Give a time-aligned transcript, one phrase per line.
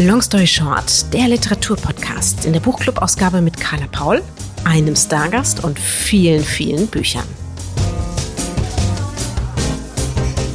[0.00, 4.22] Long Story Short, der Literaturpodcast in der Buchclub-Ausgabe mit Carla Paul,
[4.64, 7.24] einem Stargast und vielen, vielen Büchern.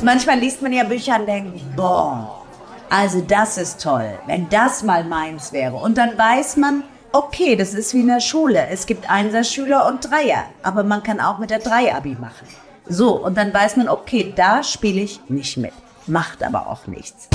[0.02, 2.46] Manchmal liest man ja Bücher und denkt, boah,
[2.90, 5.76] also das ist toll, wenn das mal meins wäre.
[5.76, 8.68] Und dann weiß man, okay, das ist wie in der Schule.
[8.68, 12.48] Es gibt Einserschüler und Dreier, aber man kann auch mit der Drei-Abi machen.
[12.88, 15.74] So, und dann weiß man, okay, da spiele ich nicht mit.
[16.08, 17.28] Macht aber auch nichts.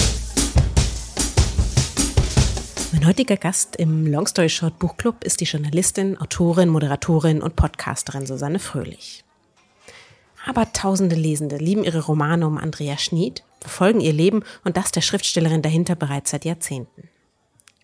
[2.91, 8.25] Mein heutiger Gast im Long Story Short Buchclub ist die Journalistin, Autorin, Moderatorin und Podcasterin
[8.25, 9.25] Susanne Fröhlich.
[10.47, 15.03] Aber tausende Lesende lieben ihre Romane um Andrea Schnied, verfolgen ihr Leben und das der
[15.03, 17.11] Schriftstellerin dahinter bereits seit Jahrzehnten.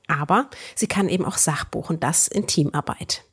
[0.06, 3.24] Aber sie kann eben auch Sachbuch und das in Teamarbeit.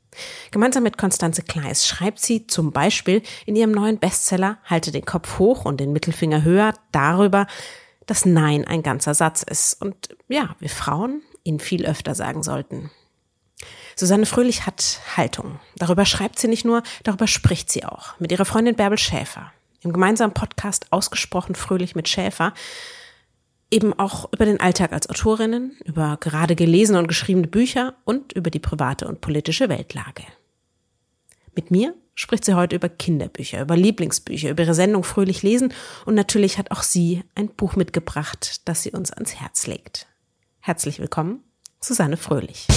[0.52, 5.40] Gemeinsam mit Konstanze Kleis schreibt sie zum Beispiel in ihrem neuen Bestseller Halte den Kopf
[5.40, 7.48] hoch und den Mittelfinger höher darüber,
[8.08, 9.82] dass Nein ein ganzer Satz ist.
[9.82, 12.92] Und ja, wir Frauen ihn viel öfter sagen sollten.
[13.96, 15.60] Susanne Fröhlich hat Haltung.
[15.76, 18.20] Darüber schreibt sie nicht nur, darüber spricht sie auch.
[18.20, 19.52] Mit ihrer Freundin Bärbel Schäfer.
[19.82, 22.54] Im gemeinsamen Podcast Ausgesprochen Fröhlich mit Schäfer.
[23.70, 28.50] Eben auch über den Alltag als Autorinnen, über gerade gelesene und geschriebene Bücher und über
[28.50, 30.24] die private und politische Weltlage.
[31.56, 35.74] Mit mir spricht sie heute über Kinderbücher, über Lieblingsbücher, über ihre Sendung Fröhlich lesen
[36.06, 40.08] und natürlich hat auch sie ein Buch mitgebracht, das sie uns ans Herz legt.
[40.64, 41.44] Herzlich willkommen,
[41.80, 42.68] Susanne Fröhlich.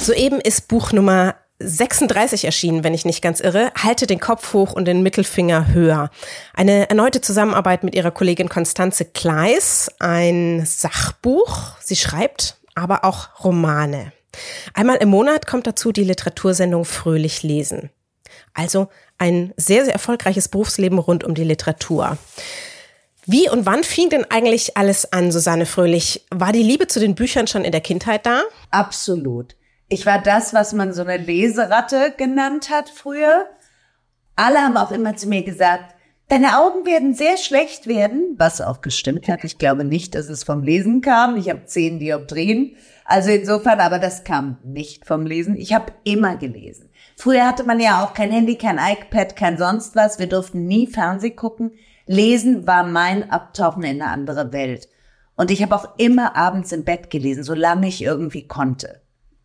[0.00, 3.72] Soeben ist Buch Nummer 36 erschienen, wenn ich nicht ganz irre.
[3.74, 6.10] Halte den Kopf hoch und den Mittelfinger höher.
[6.54, 9.90] Eine erneute Zusammenarbeit mit ihrer Kollegin Konstanze Kleis.
[9.98, 11.72] Ein Sachbuch.
[11.80, 14.12] Sie schreibt aber auch Romane.
[14.74, 17.90] Einmal im Monat kommt dazu die Literatursendung Fröhlich lesen.
[18.54, 18.88] Also
[19.18, 22.16] ein sehr, sehr erfolgreiches Berufsleben rund um die Literatur.
[23.32, 26.26] Wie und wann fing denn eigentlich alles an, Susanne Fröhlich?
[26.32, 28.42] War die Liebe zu den Büchern schon in der Kindheit da?
[28.72, 29.54] Absolut.
[29.88, 33.46] Ich war das, was man so eine Leseratte genannt hat früher.
[34.34, 35.94] Alle haben auch immer zu mir gesagt,
[36.26, 39.44] deine Augen werden sehr schlecht werden, was auch gestimmt hat.
[39.44, 41.36] Ich glaube nicht, dass es vom Lesen kam.
[41.36, 42.74] Ich habe zehn Dioptrien.
[43.04, 45.54] Also insofern, aber das kam nicht vom Lesen.
[45.54, 46.90] Ich habe immer gelesen.
[47.16, 50.18] Früher hatte man ja auch kein Handy, kein iPad, kein sonst was.
[50.18, 51.74] Wir durften nie Fernseh gucken.
[52.10, 54.88] Lesen war mein Abtauchen in eine andere Welt.
[55.36, 59.00] Und ich habe auch immer abends im Bett gelesen, solange ich irgendwie konnte.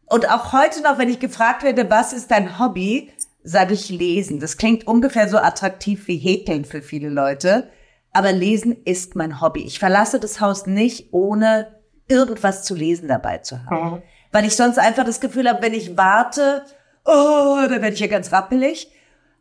[0.08, 3.12] Und auch heute noch, wenn ich gefragt werde, was ist dein Hobby,
[3.44, 4.40] sage ich lesen.
[4.40, 7.70] Das klingt ungefähr so attraktiv wie Häkeln für viele Leute.
[8.14, 9.62] Aber lesen ist mein Hobby.
[9.62, 11.68] Ich verlasse das Haus nicht, ohne
[12.08, 13.92] irgendwas zu lesen dabei zu haben.
[13.92, 14.02] Mhm.
[14.32, 16.64] Weil ich sonst einfach das Gefühl habe, wenn ich warte,
[17.06, 18.90] oh, dann werde ich ja ganz rappelig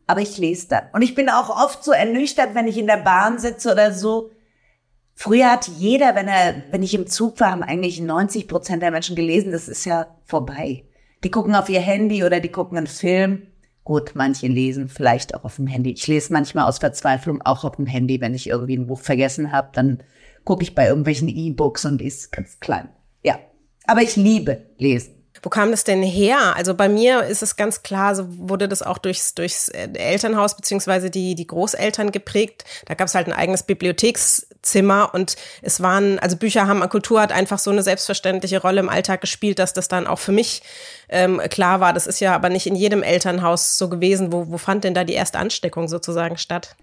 [0.07, 0.83] aber ich lese dann.
[0.93, 4.31] Und ich bin auch oft so ernüchtert, wenn ich in der Bahn sitze oder so.
[5.13, 8.91] Früher hat jeder, wenn er, wenn ich im Zug war, haben eigentlich 90 Prozent der
[8.91, 9.51] Menschen gelesen.
[9.51, 10.83] Das ist ja vorbei.
[11.23, 13.47] Die gucken auf ihr Handy oder die gucken einen Film.
[13.83, 15.91] Gut, manche lesen vielleicht auch auf dem Handy.
[15.91, 19.51] Ich lese manchmal aus Verzweiflung auch auf dem Handy, wenn ich irgendwie ein Buch vergessen
[19.51, 20.03] habe, dann
[20.43, 22.89] gucke ich bei irgendwelchen E-Books und ist ganz klein.
[23.23, 23.39] Ja,
[23.85, 25.14] aber ich liebe lesen.
[25.41, 26.55] Wo kam das denn her?
[26.55, 30.55] Also bei mir ist es ganz klar, so wurde das auch durchs, durchs äh, Elternhaus
[30.55, 32.63] beziehungsweise die, die Großeltern geprägt.
[32.85, 37.31] Da gab es halt ein eigenes Bibliothekszimmer und es waren, also Bücher haben, Kultur hat
[37.31, 40.63] einfach so eine selbstverständliche Rolle im Alltag gespielt, dass das dann auch für mich
[41.09, 41.93] ähm, klar war.
[41.93, 44.31] Das ist ja aber nicht in jedem Elternhaus so gewesen.
[44.31, 46.75] Wo, wo fand denn da die erste Ansteckung sozusagen statt?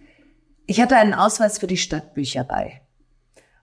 [0.66, 2.82] Ich hatte einen Ausweis für die Stadtbücherei.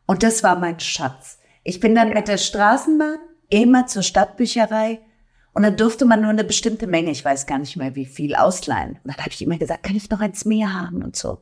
[0.05, 1.38] Und das war mein Schatz.
[1.63, 4.99] Ich bin dann mit der Straßenbahn immer zur Stadtbücherei
[5.53, 8.35] und dann durfte man nur eine bestimmte Menge, ich weiß gar nicht mehr wie viel,
[8.35, 8.99] ausleihen.
[9.03, 11.39] Und dann habe ich immer gesagt, kann ich noch eins mehr haben und so.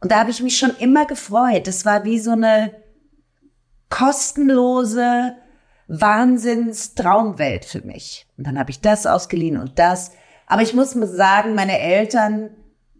[0.00, 1.66] Und da habe ich mich schon immer gefreut.
[1.66, 2.72] Das war wie so eine
[3.88, 5.36] kostenlose
[5.86, 8.26] Wahnsinnstraumwelt für mich.
[8.36, 10.12] Und dann habe ich das ausgeliehen und das.
[10.46, 12.50] Aber ich muss sagen, meine Eltern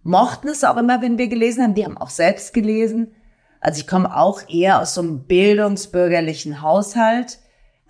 [0.03, 1.75] mochten es auch immer, wenn wir gelesen haben.
[1.75, 3.15] Die haben auch selbst gelesen.
[3.61, 7.39] Also ich komme auch eher aus so einem bildungsbürgerlichen Haushalt.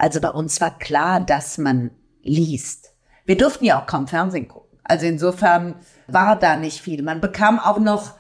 [0.03, 2.93] Also bei uns war klar, dass man liest.
[3.25, 4.77] Wir durften ja auch kaum Fernsehen gucken.
[4.83, 5.77] Also insofern
[6.09, 7.05] war da nicht viel.
[7.05, 8.17] Man bekam auch noch,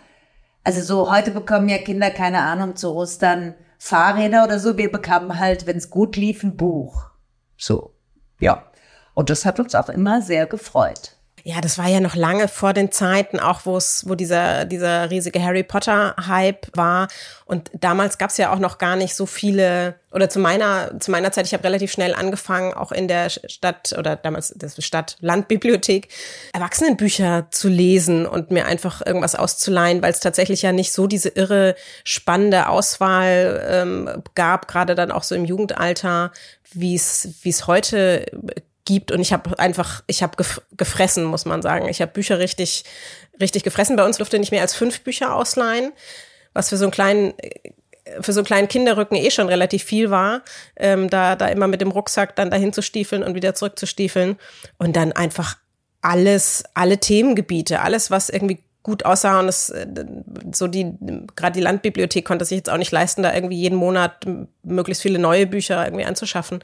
[0.62, 4.78] also so heute bekommen ja Kinder keine Ahnung zu Ostern Fahrräder oder so.
[4.78, 7.10] Wir bekamen halt, wenn es gut lief, ein Buch.
[7.56, 7.96] So,
[8.38, 8.70] ja.
[9.14, 11.16] Und das hat uns auch immer sehr gefreut.
[11.44, 15.10] Ja, das war ja noch lange vor den Zeiten, auch wo es, wo dieser, dieser
[15.10, 17.08] riesige Harry Potter-Hype war.
[17.46, 21.10] Und damals gab es ja auch noch gar nicht so viele, oder zu meiner, zu
[21.10, 25.16] meiner Zeit, ich habe relativ schnell angefangen, auch in der Stadt oder damals das Stadt
[25.20, 26.08] Landbibliothek,
[26.52, 31.30] Erwachsenenbücher zu lesen und mir einfach irgendwas auszuleihen, weil es tatsächlich ja nicht so diese
[31.30, 31.74] irre
[32.04, 36.30] spannende Auswahl ähm, gab, gerade dann auch so im Jugendalter,
[36.72, 38.26] wie es wie es heute
[38.84, 41.88] gibt und ich habe einfach, ich habe gef gefressen, muss man sagen.
[41.88, 42.84] Ich habe Bücher richtig,
[43.40, 43.96] richtig gefressen.
[43.96, 45.92] Bei uns durfte nicht mehr als fünf Bücher ausleihen,
[46.52, 47.34] was für so einen kleinen
[48.20, 50.42] für so einen kleinen Kinderrücken eh schon relativ viel war,
[50.76, 53.86] ähm, da, da immer mit dem Rucksack dann dahin zu stiefeln und wieder zurück zu
[53.86, 54.38] stiefeln
[54.76, 55.56] und dann einfach
[56.00, 59.86] alles, alle Themengebiete, alles, was irgendwie gut aussah und es äh,
[60.52, 60.92] so die
[61.36, 64.26] gerade die Landbibliothek konnte sich jetzt auch nicht leisten, da irgendwie jeden Monat
[64.62, 66.60] möglichst viele neue Bücher irgendwie anzuschaffen.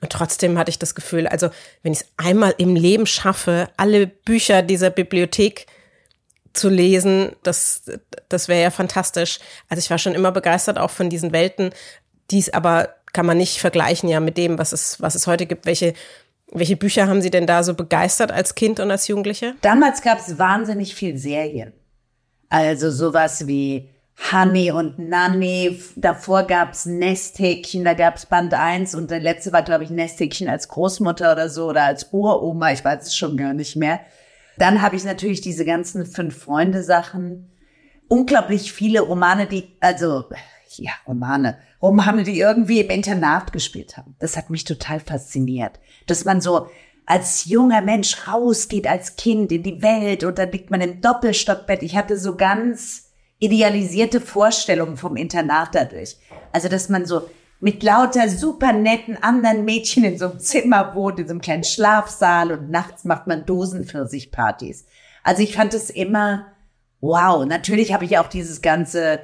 [0.00, 1.50] Und trotzdem hatte ich das Gefühl, also
[1.82, 5.66] wenn ich es einmal im Leben schaffe, alle Bücher dieser Bibliothek
[6.52, 7.82] zu lesen, das,
[8.28, 9.38] das wäre ja fantastisch.
[9.68, 11.70] Also ich war schon immer begeistert auch von diesen Welten.
[12.30, 15.66] Dies aber kann man nicht vergleichen ja mit dem, was es, was es heute gibt.
[15.66, 15.94] Welche,
[16.52, 19.54] welche Bücher haben Sie denn da so begeistert als Kind und als Jugendliche?
[19.60, 21.72] Damals gab es wahnsinnig viel Serien.
[22.48, 23.90] Also sowas wie
[24.32, 25.80] Honey und Nanny.
[25.96, 30.68] Davor gab's Nesthäkchen, da gab's Band 1 und der letzte war, glaube ich, Nesthäkchen als
[30.68, 34.00] Großmutter oder so oder als Uroma, ich weiß es schon gar nicht mehr.
[34.58, 37.52] Dann habe ich natürlich diese ganzen Fünf-Freunde-Sachen.
[38.08, 40.24] Unglaublich viele Romane, die, also,
[40.76, 44.14] ja, Romane, Romane, die irgendwie im Internat gespielt haben.
[44.18, 45.80] Das hat mich total fasziniert.
[46.06, 46.68] Dass man so
[47.06, 51.82] als junger Mensch rausgeht als Kind in die Welt und dann liegt man im Doppelstockbett.
[51.82, 56.16] Ich hatte so ganz, idealisierte Vorstellung vom Internat dadurch.
[56.52, 57.28] Also, dass man so
[57.60, 61.64] mit lauter super netten anderen Mädchen in so einem Zimmer wohnt, in so einem kleinen
[61.64, 64.86] Schlafsaal und nachts macht man Dosenpfirsichpartys.
[65.24, 66.46] Also ich fand es immer
[67.00, 67.44] wow.
[67.44, 69.20] Natürlich habe ich auch dieses ganze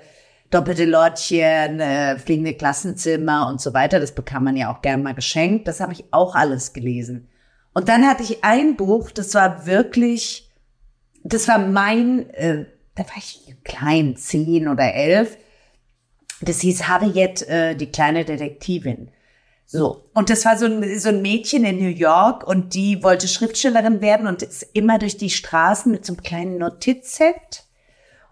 [0.55, 4.01] doppelte Lotchen, äh, fliegende Klassenzimmer und so weiter.
[4.01, 5.67] Das bekam man ja auch gern mal geschenkt.
[5.67, 7.29] Das habe ich auch alles gelesen.
[7.73, 10.51] Und dann hatte ich ein Buch, das war wirklich,
[11.25, 15.37] das war mein äh, da war ich klein, zehn oder elf.
[16.41, 19.11] Das hieß Harriet, äh, die kleine Detektivin.
[19.67, 20.09] So.
[20.15, 24.01] Und das war so ein, so ein Mädchen in New York und die wollte Schriftstellerin
[24.01, 27.65] werden und ist immer durch die Straßen mit so einem kleinen Notizset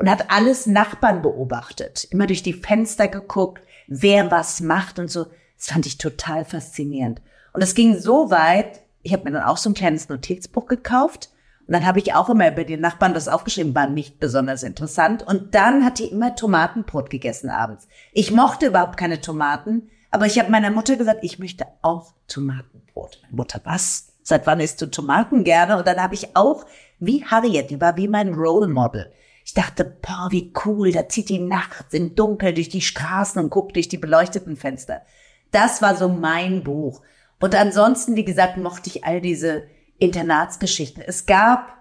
[0.02, 2.08] und hat alles Nachbarn beobachtet.
[2.10, 5.26] Immer durch die Fenster geguckt, wer was macht und so.
[5.56, 7.22] Das fand ich total faszinierend.
[7.52, 11.31] Und es ging so weit, ich habe mir dann auch so ein kleines Notizbuch gekauft
[11.69, 15.22] und dann habe ich auch immer über die Nachbarn das aufgeschrieben, war nicht besonders interessant.
[15.22, 17.87] Und dann hat die immer Tomatenbrot gegessen abends.
[18.12, 23.20] Ich mochte überhaupt keine Tomaten, aber ich habe meiner Mutter gesagt, ich möchte auch Tomatenbrot.
[23.22, 24.08] Meine Mutter, was?
[24.25, 25.78] Seit wann isst du Tomaten gerne?
[25.78, 26.66] Und dann habe ich auch,
[26.99, 29.12] wie Harriet, die war wie mein Role Model.
[29.44, 33.50] Ich dachte, boah, wie cool, da zieht die nachts im Dunkel durch die Straßen und
[33.50, 35.02] guckt durch die beleuchteten Fenster.
[35.50, 37.02] Das war so mein Buch.
[37.40, 39.64] Und ansonsten, wie gesagt, mochte ich all diese
[39.98, 41.02] Internatsgeschichten.
[41.04, 41.76] Es gab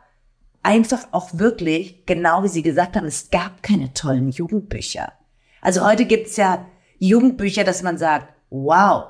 [0.63, 5.13] einfach auch wirklich, genau wie Sie gesagt haben, es gab keine tollen Jugendbücher.
[5.61, 6.65] Also heute gibt's ja
[6.97, 9.05] Jugendbücher, dass man sagt, wow.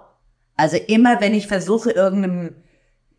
[0.56, 2.56] Also immer, wenn ich versuche, irgendeinem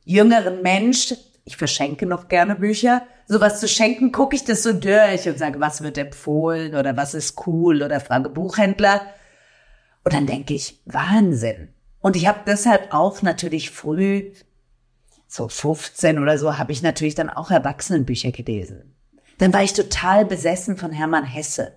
[0.04, 1.14] jüngeren Mensch,
[1.44, 5.60] ich verschenke noch gerne Bücher, sowas zu schenken, gucke ich das so durch und sage,
[5.60, 9.02] was wird empfohlen oder was ist cool oder frage Buchhändler.
[10.04, 11.68] Und dann denke ich, Wahnsinn.
[12.00, 14.32] Und ich habe deshalb auch natürlich früh
[15.32, 18.94] so 15 oder so, habe ich natürlich dann auch Erwachsenenbücher gelesen.
[19.38, 21.72] Dann war ich total besessen von Hermann Hesse.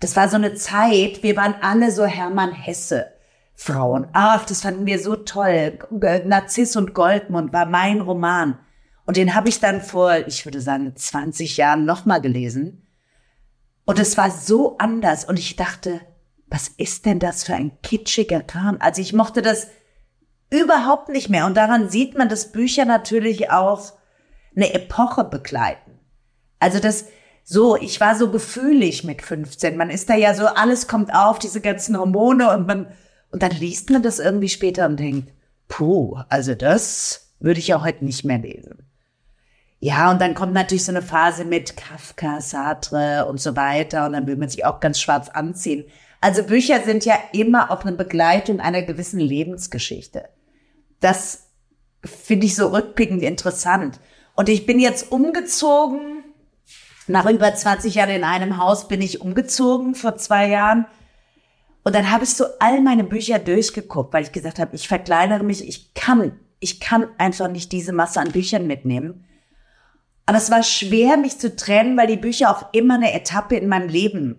[0.00, 3.12] Das war so eine Zeit, wir waren alle so Hermann Hesse.
[3.54, 4.06] Frauen.
[4.12, 5.80] Ach, das fanden wir so toll.
[6.24, 8.58] Narziss und Goldmund war mein Roman.
[9.08, 12.86] Und den habe ich dann vor, ich würde sagen, 20 Jahren nochmal gelesen.
[13.86, 15.24] Und es war so anders.
[15.24, 16.02] Und ich dachte,
[16.46, 18.76] was ist denn das für ein kitschiger Kram?
[18.80, 19.68] Also ich mochte das
[20.50, 21.46] Überhaupt nicht mehr.
[21.46, 23.92] Und daran sieht man, dass Bücher natürlich auch
[24.56, 25.98] eine Epoche begleiten.
[26.58, 27.06] Also das,
[27.44, 29.76] so, ich war so gefühlig mit 15.
[29.76, 32.86] Man ist da ja so, alles kommt auf, diese ganzen Hormone und man,
[33.30, 35.32] und dann liest man das irgendwie später und denkt,
[35.68, 38.87] puh, also das würde ich ja heute nicht mehr lesen.
[39.80, 44.14] Ja, und dann kommt natürlich so eine Phase mit Kafka, Sartre und so weiter und
[44.14, 45.84] dann will man sich auch ganz schwarz anziehen.
[46.20, 50.24] Also Bücher sind ja immer auch eine Begleitung einer gewissen Lebensgeschichte
[51.00, 51.50] das
[52.04, 54.00] finde ich so rückblickend interessant.
[54.34, 56.24] Und ich bin jetzt umgezogen.
[57.06, 60.86] Nach über 20 Jahren in einem Haus bin ich umgezogen vor zwei Jahren.
[61.82, 65.42] Und dann habe ich so all meine Bücher durchgeguckt, weil ich gesagt habe, ich verkleinere
[65.42, 69.24] mich, ich kann, ich kann einfach nicht diese Masse an Büchern mitnehmen.
[70.28, 73.66] Aber es war schwer, mich zu trennen, weil die Bücher auch immer eine Etappe in
[73.66, 74.38] meinem Leben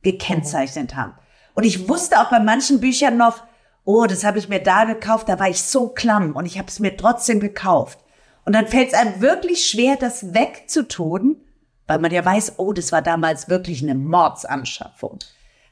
[0.00, 1.12] gekennzeichnet haben.
[1.52, 3.42] Und ich wusste auch bei manchen Büchern noch,
[3.84, 6.68] oh, das habe ich mir da gekauft, da war ich so klamm und ich habe
[6.68, 7.98] es mir trotzdem gekauft.
[8.46, 11.44] Und dann fällt es einem wirklich schwer, das wegzutun,
[11.86, 15.18] weil man ja weiß, oh, das war damals wirklich eine Mordsanschaffung.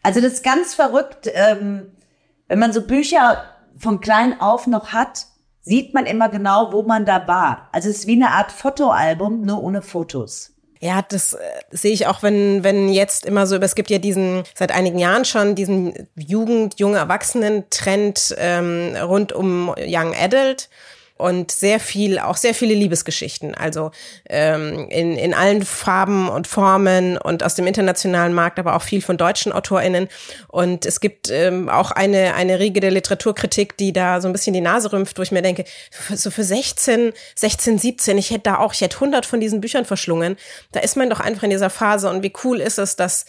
[0.02, 1.90] Also das ist ganz verrückt, ähm,
[2.48, 3.44] wenn man so Bücher
[3.78, 5.24] von klein auf noch hat,
[5.68, 7.68] sieht man immer genau, wo man da war.
[7.72, 10.54] Also es ist wie eine Art Fotoalbum, nur ohne Fotos.
[10.80, 11.38] Ja, das äh,
[11.70, 15.25] sehe ich auch, wenn, wenn jetzt immer so, es gibt ja diesen, seit einigen Jahren
[15.25, 20.68] schon diesen Jugend-, junge Erwachsenen-Trend ähm, rund um Young Adult
[21.18, 23.90] und sehr viel, auch sehr viele Liebesgeschichten, also
[24.28, 29.02] ähm, in, in allen Farben und Formen und aus dem internationalen Markt, aber auch viel
[29.02, 30.08] von deutschen AutorInnen.
[30.46, 34.54] Und es gibt ähm, auch eine, eine Riege der Literaturkritik, die da so ein bisschen
[34.54, 35.64] die Nase rümpft, wo ich mir denke,
[36.14, 39.84] so für 16, 16, 17, ich hätte da auch, ich hätte 100 von diesen Büchern
[39.84, 40.37] verschlungen.
[40.72, 43.26] Da ist man doch einfach in dieser Phase und wie cool ist es, dass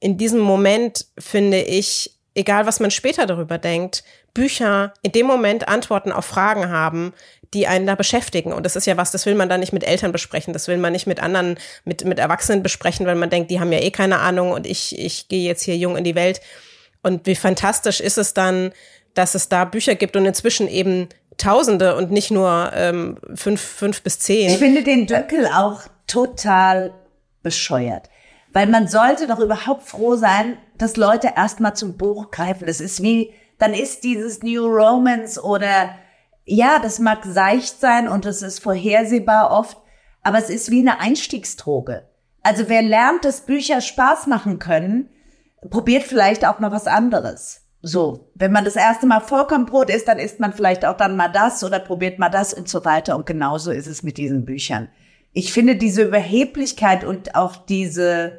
[0.00, 4.04] in diesem Moment, finde ich, egal was man später darüber denkt,
[4.36, 7.14] Bücher in dem Moment Antworten auf Fragen haben,
[7.54, 8.52] die einen da beschäftigen.
[8.52, 10.76] Und das ist ja was, das will man dann nicht mit Eltern besprechen, das will
[10.76, 13.90] man nicht mit anderen, mit, mit Erwachsenen besprechen, weil man denkt, die haben ja eh
[13.90, 16.42] keine Ahnung und ich, ich gehe jetzt hier jung in die Welt.
[17.02, 18.72] Und wie fantastisch ist es dann,
[19.14, 24.02] dass es da Bücher gibt und inzwischen eben Tausende und nicht nur ähm, fünf, fünf
[24.02, 24.50] bis zehn.
[24.50, 26.92] Ich finde den Döckel auch total
[27.42, 28.08] bescheuert.
[28.52, 32.66] Weil man sollte doch überhaupt froh sein, dass Leute erstmal zum Buch greifen.
[32.66, 35.90] Das ist wie, dann ist dieses New Romance oder
[36.44, 39.78] ja, das mag seicht sein und es ist vorhersehbar oft,
[40.22, 42.08] aber es ist wie eine Einstiegsdroge.
[42.42, 45.08] Also wer lernt, dass Bücher Spaß machen können,
[45.70, 47.62] probiert vielleicht auch mal was anderes.
[47.82, 51.28] So, wenn man das erste Mal Vollkornbrot isst, dann isst man vielleicht auch dann mal
[51.28, 53.16] das oder probiert mal das und so weiter.
[53.16, 54.88] Und genauso ist es mit diesen Büchern.
[55.32, 58.38] Ich finde diese Überheblichkeit und auch diese,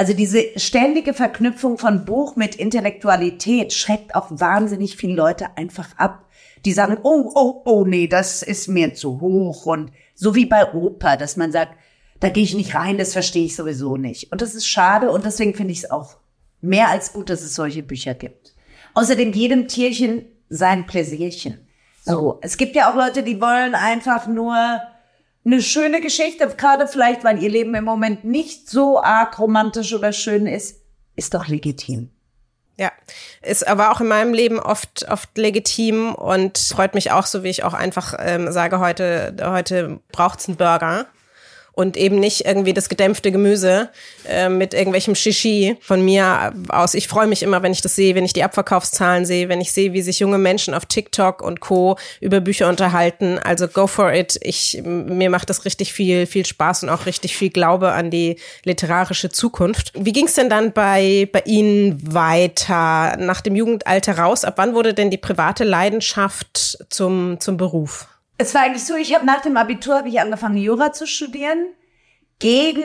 [0.00, 6.24] also diese ständige Verknüpfung von Buch mit Intellektualität schreckt auch wahnsinnig viele Leute einfach ab.
[6.64, 9.66] Die sagen, oh, oh, oh, nee, das ist mir zu hoch.
[9.66, 11.74] Und so wie bei Oper, dass man sagt,
[12.18, 14.32] da gehe ich nicht rein, das verstehe ich sowieso nicht.
[14.32, 16.16] Und das ist schade und deswegen finde ich es auch
[16.62, 18.54] mehr als gut, dass es solche Bücher gibt.
[18.94, 21.68] Außerdem jedem Tierchen sein Pläsierchen.
[22.06, 24.80] So, es gibt ja auch Leute, die wollen einfach nur
[25.44, 30.12] eine schöne Geschichte, gerade vielleicht, weil ihr Leben im Moment nicht so arg romantisch oder
[30.12, 30.80] schön ist,
[31.16, 32.10] ist doch legitim.
[32.78, 32.92] Ja,
[33.42, 37.50] ist aber auch in meinem Leben oft oft legitim und freut mich auch, so wie
[37.50, 41.06] ich auch einfach ähm, sage, heute heute braucht's einen Burger
[41.80, 43.88] und eben nicht irgendwie das gedämpfte Gemüse
[44.28, 46.92] äh, mit irgendwelchem Shishi von mir aus.
[46.92, 49.72] Ich freue mich immer, wenn ich das sehe, wenn ich die Abverkaufszahlen sehe, wenn ich
[49.72, 51.96] sehe, wie sich junge Menschen auf TikTok und Co.
[52.20, 53.38] über Bücher unterhalten.
[53.38, 54.38] Also go for it.
[54.42, 58.36] Ich, mir macht das richtig viel, viel Spaß und auch richtig viel Glaube an die
[58.64, 59.92] literarische Zukunft.
[59.94, 64.44] Wie ging es denn dann bei, bei Ihnen weiter nach dem Jugendalter raus?
[64.44, 68.09] Ab wann wurde denn die private Leidenschaft zum, zum Beruf?
[68.40, 71.74] Es war eigentlich so, ich habe nach dem Abitur habe ich angefangen Jura zu studieren.
[72.38, 72.82] Gegen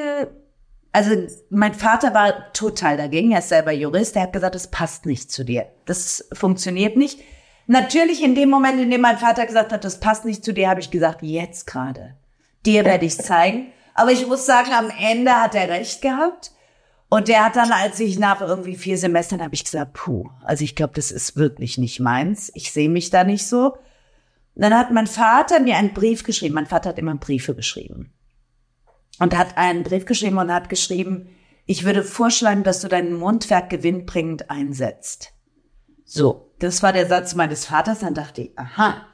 [0.92, 1.12] also
[1.50, 5.30] mein Vater war total dagegen, er ist selber Jurist, er hat gesagt, das passt nicht
[5.30, 5.66] zu dir.
[5.86, 7.20] Das funktioniert nicht.
[7.68, 10.70] Natürlich in dem Moment, in dem mein Vater gesagt hat, das passt nicht zu dir,
[10.70, 12.16] habe ich gesagt, jetzt gerade.
[12.66, 13.68] Dir werde ich zeigen.
[13.94, 16.52] Aber ich muss sagen, am Ende hat er recht gehabt.
[17.10, 20.64] Und der hat dann, als ich nach irgendwie vier Semestern, habe ich gesagt, puh, also
[20.64, 22.52] ich glaube, das ist wirklich nicht meins.
[22.56, 23.78] Ich sehe mich da nicht so.
[24.56, 26.56] Dann hat mein Vater mir einen Brief geschrieben.
[26.56, 28.14] Mein Vater hat immer Briefe geschrieben.
[29.20, 31.30] Und hat einen Brief geschrieben und hat geschrieben,
[31.66, 35.34] ich würde vorschlagen, dass du dein Mundwerk gewinnbringend einsetzt.
[36.06, 38.00] So, das war der Satz meines Vaters.
[38.00, 39.08] Dann dachte ich, aha.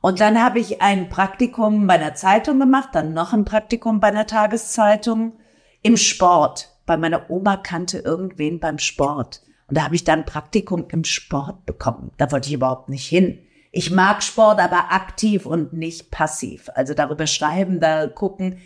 [0.00, 4.08] Und dann habe ich ein Praktikum bei einer Zeitung gemacht, dann noch ein Praktikum bei
[4.08, 5.38] einer Tageszeitung
[5.82, 6.72] im Sport.
[6.84, 9.42] Bei meiner Oma kannte irgendwen beim Sport.
[9.68, 12.12] Und da habe ich dann ein Praktikum im Sport bekommen.
[12.18, 13.45] Da wollte ich überhaupt nicht hin.
[13.76, 16.70] Ich mag Sport, aber aktiv und nicht passiv.
[16.74, 18.62] Also darüber schreiben, da gucken.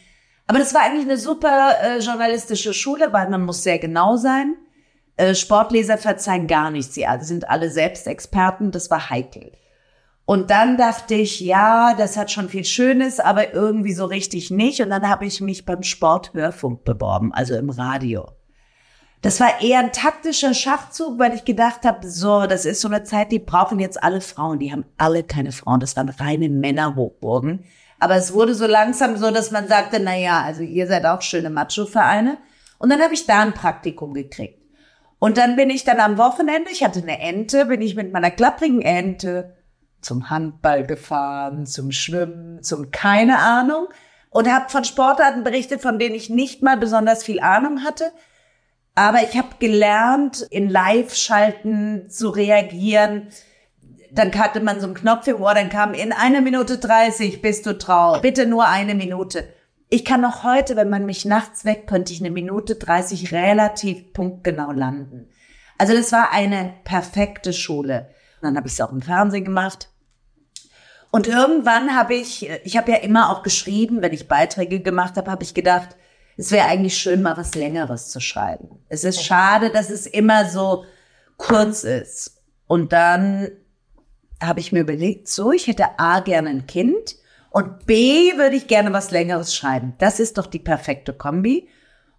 [0.47, 4.55] Aber das war eigentlich eine super äh, journalistische Schule, weil man muss sehr genau sein.
[5.17, 6.95] Äh, Sportleser verzeihen gar nichts.
[6.95, 8.71] Sie sind alle Selbstexperten.
[8.71, 9.51] Das war heikel.
[10.27, 14.81] Und dann dachte ich, ja, das hat schon viel Schönes, aber irgendwie so richtig nicht.
[14.81, 18.29] Und dann habe ich mich beim Sporthörfunk beworben, also im Radio.
[19.23, 23.05] Das war eher ein taktischer Schachzug, weil ich gedacht habe, so, das ist so eine
[23.05, 24.59] Zeit, die brauchen jetzt alle Frauen.
[24.59, 25.81] Die haben alle keine Frauen.
[25.81, 27.65] Das waren reine Männerhochburgen.
[27.99, 31.21] Aber es wurde so langsam so, dass man sagte, na ja, also ihr seid auch
[31.21, 32.39] schöne Macho-Vereine.
[32.79, 34.59] Und dann habe ich da ein Praktikum gekriegt.
[35.19, 38.31] Und dann bin ich dann am Wochenende, ich hatte eine Ente, bin ich mit meiner
[38.31, 39.55] klapprigen Ente
[40.01, 43.89] zum Handball gefahren, zum Schwimmen, zum keine Ahnung
[44.31, 48.13] und habe von Sportarten berichtet, von denen ich nicht mal besonders viel Ahnung hatte.
[48.95, 53.29] Aber ich habe gelernt, in Live-Schalten zu reagieren.
[54.13, 57.67] Dann hatte man so einen Knopf im Ohr, dann kam in einer Minute 30 bist
[57.67, 58.23] du traurig.
[58.23, 59.49] Bitte nur eine Minute.
[59.89, 64.13] Ich kann noch heute, wenn man mich nachts weckt, könnte ich eine Minute 30 relativ
[64.13, 65.29] punktgenau landen.
[65.79, 68.11] Also das war eine perfekte Schule.
[68.41, 69.89] Und dann habe ich es auch im Fernsehen gemacht.
[71.11, 75.31] Und irgendwann habe ich, ich habe ja immer auch geschrieben, wenn ich Beiträge gemacht habe,
[75.31, 75.97] habe ich gedacht,
[76.41, 78.83] es wäre eigentlich schön, mal was Längeres zu schreiben.
[78.89, 80.85] Es ist schade, dass es immer so
[81.37, 82.43] kurz ist.
[82.67, 83.51] Und dann
[84.43, 87.17] habe ich mir überlegt, so, ich hätte A gerne ein Kind
[87.51, 89.95] und B würde ich gerne was Längeres schreiben.
[89.99, 91.69] Das ist doch die perfekte Kombi.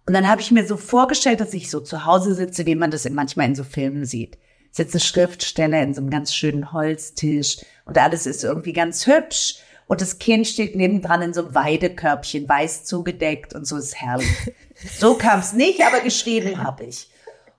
[0.06, 2.92] Und dann habe ich mir so vorgestellt, dass ich so zu Hause sitze, wie man
[2.92, 4.38] das manchmal in so Filmen sieht
[4.72, 9.58] sitzt eine Schriftsteller in so einem ganz schönen Holztisch und alles ist irgendwie ganz hübsch.
[9.86, 14.28] Und das Kind steht nebendran in so einem Weidekörbchen, weiß zugedeckt und so ist herrlich.
[14.98, 17.10] so kam es nicht, aber geschrieben habe ich.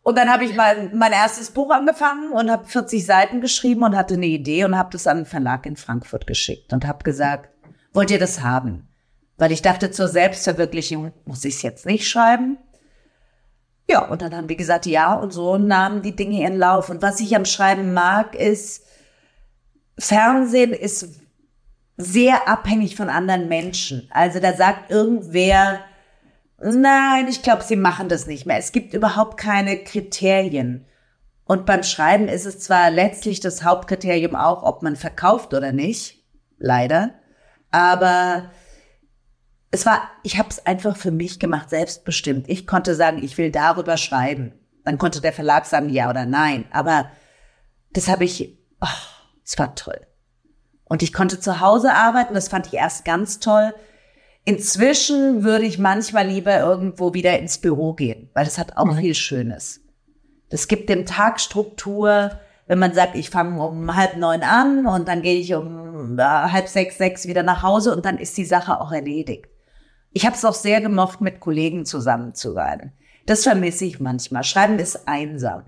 [0.03, 3.95] Und dann habe ich mal mein erstes Buch angefangen und habe 40 Seiten geschrieben und
[3.95, 7.49] hatte eine Idee und habe das an einen Verlag in Frankfurt geschickt und habe gesagt,
[7.93, 8.89] wollt ihr das haben?
[9.37, 12.57] Weil ich dachte, zur Selbstverwirklichung muss ich es jetzt nicht schreiben.
[13.89, 16.89] Ja, und dann haben wir gesagt, ja, und so nahmen die Dinge ihren Lauf.
[16.89, 18.85] Und was ich am Schreiben mag, ist,
[19.97, 21.22] Fernsehen ist
[21.97, 24.09] sehr abhängig von anderen Menschen.
[24.11, 25.79] Also da sagt irgendwer,
[26.59, 28.57] nein, ich glaube, sie machen das nicht mehr.
[28.57, 30.85] Es gibt überhaupt keine Kriterien.
[31.45, 36.23] Und beim Schreiben ist es zwar letztlich das Hauptkriterium auch, ob man verkauft oder nicht,
[36.57, 37.13] leider,
[37.73, 38.51] aber
[39.71, 42.47] es war, ich habe es einfach für mich gemacht, selbstbestimmt.
[42.47, 44.53] Ich konnte sagen, ich will darüber schreiben.
[44.85, 46.65] Dann konnte der Verlag sagen, ja oder nein.
[46.71, 47.09] Aber
[47.91, 48.87] das habe ich, oh,
[49.43, 49.99] es war toll.
[50.93, 53.73] Und ich konnte zu Hause arbeiten, das fand ich erst ganz toll.
[54.45, 58.97] Inzwischen würde ich manchmal lieber irgendwo wieder ins Büro gehen, weil das hat auch mhm.
[58.97, 59.81] viel Schönes.
[60.51, 62.39] Das gibt dem Tag Struktur.
[62.67, 66.21] Wenn man sagt, ich fange um halb neun an und dann gehe ich um äh,
[66.21, 69.47] halb sechs, sechs wieder nach Hause und dann ist die Sache auch erledigt.
[70.11, 72.93] Ich habe es auch sehr gemocht, mit Kollegen zusammen zu sein.
[73.25, 74.43] Das vermisse ich manchmal.
[74.43, 75.63] Schreiben ist einsam.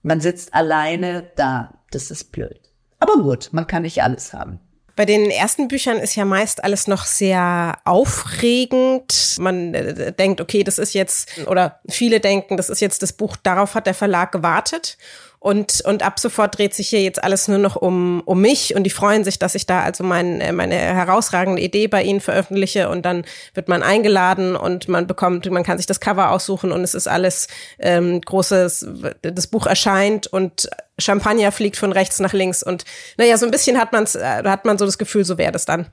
[0.00, 1.74] Man sitzt alleine da.
[1.90, 2.71] Das ist blöd.
[3.02, 4.60] Aber gut, man kann nicht alles haben.
[4.94, 9.36] Bei den ersten Büchern ist ja meist alles noch sehr aufregend.
[9.40, 13.36] Man äh, denkt, okay, das ist jetzt, oder viele denken, das ist jetzt das Buch,
[13.42, 14.98] darauf hat der Verlag gewartet.
[15.42, 18.84] Und, und ab sofort dreht sich hier jetzt alles nur noch um, um mich und
[18.84, 22.88] die freuen sich, dass ich da also mein, äh, meine herausragende Idee bei ihnen veröffentliche
[22.88, 26.84] und dann wird man eingeladen und man bekommt, man kann sich das Cover aussuchen und
[26.84, 27.48] es ist alles
[27.80, 28.86] ähm, großes,
[29.20, 32.84] das Buch erscheint und Champagner fliegt von rechts nach links und
[33.16, 35.64] naja, so ein bisschen hat man's, äh, hat man so das Gefühl, so wäre das
[35.64, 35.86] dann.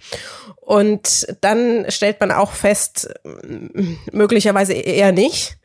[0.57, 3.09] Und dann stellt man auch fest,
[4.11, 5.57] möglicherweise eher nicht.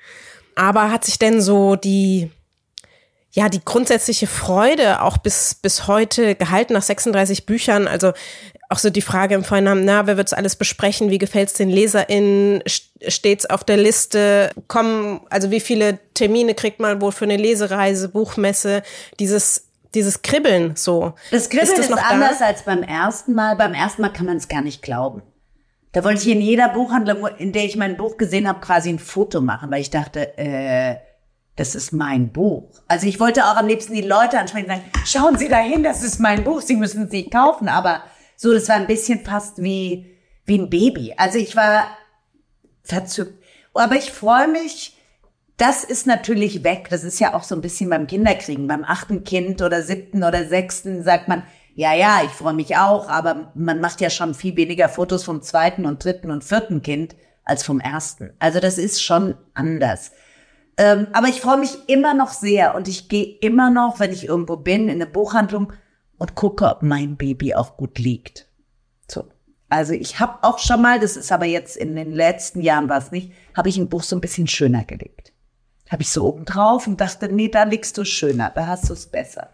[0.54, 2.30] Aber hat sich denn so die,
[3.34, 7.88] ja, die grundsätzliche Freude auch bis, bis heute gehalten nach 36 Büchern.
[7.88, 8.12] Also
[8.68, 11.10] auch so die Frage im Vorhinein, na, wer wird's alles besprechen?
[11.10, 12.62] Wie gefällt's den LeserInnen?
[13.08, 14.50] Steht's auf der Liste?
[14.68, 18.82] Kommen, also wie viele Termine kriegt man wohl für eine Lesereise, Buchmesse?
[19.18, 21.14] Dieses dieses Kribbeln so.
[21.30, 22.46] Das Kribbeln ist, das ist anders da?
[22.46, 23.54] als beim ersten Mal.
[23.54, 25.22] Beim ersten Mal kann man es gar nicht glauben.
[25.92, 28.98] Da wollte ich in jeder Buchhandlung, in der ich mein Buch gesehen habe, quasi ein
[28.98, 30.96] Foto machen, weil ich dachte, äh,
[31.56, 32.68] das ist mein Buch.
[32.88, 36.02] Also ich wollte auch am liebsten die Leute ansprechen und sagen, schauen Sie dahin, das
[36.02, 37.68] ist mein Buch, Sie müssen es nicht kaufen.
[37.68, 38.02] Aber
[38.36, 41.14] so, das war ein bisschen fast wie, wie ein Baby.
[41.16, 41.86] Also ich war
[42.82, 43.42] verzückt.
[43.72, 44.96] Aber ich freue mich,
[45.56, 46.88] das ist natürlich weg.
[46.90, 48.66] Das ist ja auch so ein bisschen beim Kinderkriegen.
[48.66, 51.44] Beim achten Kind oder siebten oder sechsten sagt man,
[51.76, 55.42] ja, ja, ich freue mich auch, aber man macht ja schon viel weniger Fotos vom
[55.42, 58.32] zweiten und dritten und vierten Kind als vom ersten.
[58.38, 60.12] Also das ist schon anders.
[60.76, 64.26] Ähm, aber ich freue mich immer noch sehr und ich gehe immer noch, wenn ich
[64.26, 65.72] irgendwo bin, in eine Buchhandlung
[66.18, 68.48] und gucke, ob mein Baby auch gut liegt.
[69.08, 69.28] So.
[69.68, 72.98] Also ich habe auch schon mal, das ist aber jetzt in den letzten Jahren war
[72.98, 75.32] es nicht, habe ich ein Buch so ein bisschen schöner gelegt.
[75.90, 78.94] Habe ich so oben drauf und dachte, nee, da liegst du schöner, da hast du
[78.94, 79.50] es besser.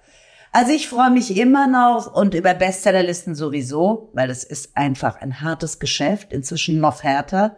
[0.53, 5.41] Also ich freue mich immer noch und über Bestsellerlisten sowieso, weil es ist einfach ein
[5.43, 7.57] hartes Geschäft, inzwischen noch härter.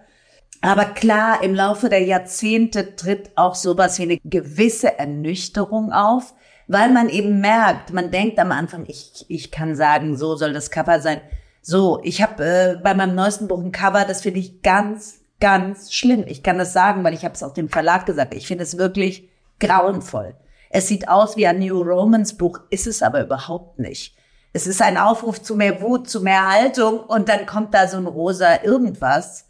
[0.61, 6.35] Aber klar, im Laufe der Jahrzehnte tritt auch sowas wie eine gewisse Ernüchterung auf,
[6.69, 10.71] weil man eben merkt, man denkt am Anfang, ich, ich kann sagen, so soll das
[10.71, 11.21] Cover sein.
[11.61, 15.93] So, ich habe äh, bei meinem neuesten Buch ein Cover, das finde ich ganz, ganz
[15.93, 16.25] schlimm.
[16.27, 18.35] Ich kann das sagen, weil ich habe es auch dem Verlag gesagt.
[18.35, 20.35] Ich finde es wirklich grauenvoll.
[20.71, 24.17] Es sieht aus wie ein New Romans Buch, ist es aber überhaupt nicht.
[24.53, 27.97] Es ist ein Aufruf zu mehr Wut, zu mehr Haltung und dann kommt da so
[27.97, 29.47] ein rosa irgendwas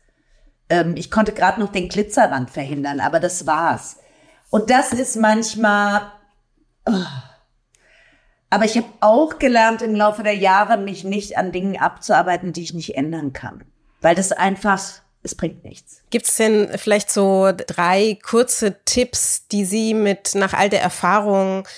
[0.73, 3.99] Ähm, ich konnte gerade noch den Glitzerrand verhindern, aber das war's.
[4.49, 6.11] Und das ist manchmal.
[6.87, 7.05] Oh.
[8.49, 12.63] Aber ich habe auch gelernt im Laufe der Jahre, mich nicht an Dingen abzuarbeiten, die
[12.63, 13.65] ich nicht ändern kann.
[14.01, 14.81] Weil das einfach,
[15.23, 16.03] es bringt nichts.
[16.09, 21.69] Gibt es denn vielleicht so drei kurze Tipps, die Sie mit nach all der Erfahrung,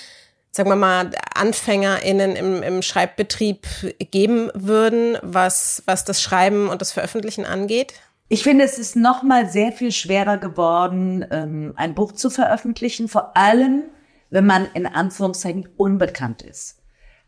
[0.52, 3.66] sagen wir mal, AnfängerInnen im, im Schreibbetrieb
[3.98, 7.94] geben würden, was, was das Schreiben und das Veröffentlichen angeht?
[8.28, 13.08] Ich finde, es ist noch mal sehr viel schwerer geworden, ähm, ein Buch zu veröffentlichen,
[13.08, 13.82] vor allem,
[14.30, 16.78] wenn man in Anführungszeichen unbekannt ist.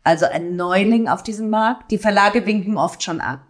[0.03, 1.91] Also ein Neuling auf diesem Markt.
[1.91, 3.41] Die Verlage winken oft schon ab.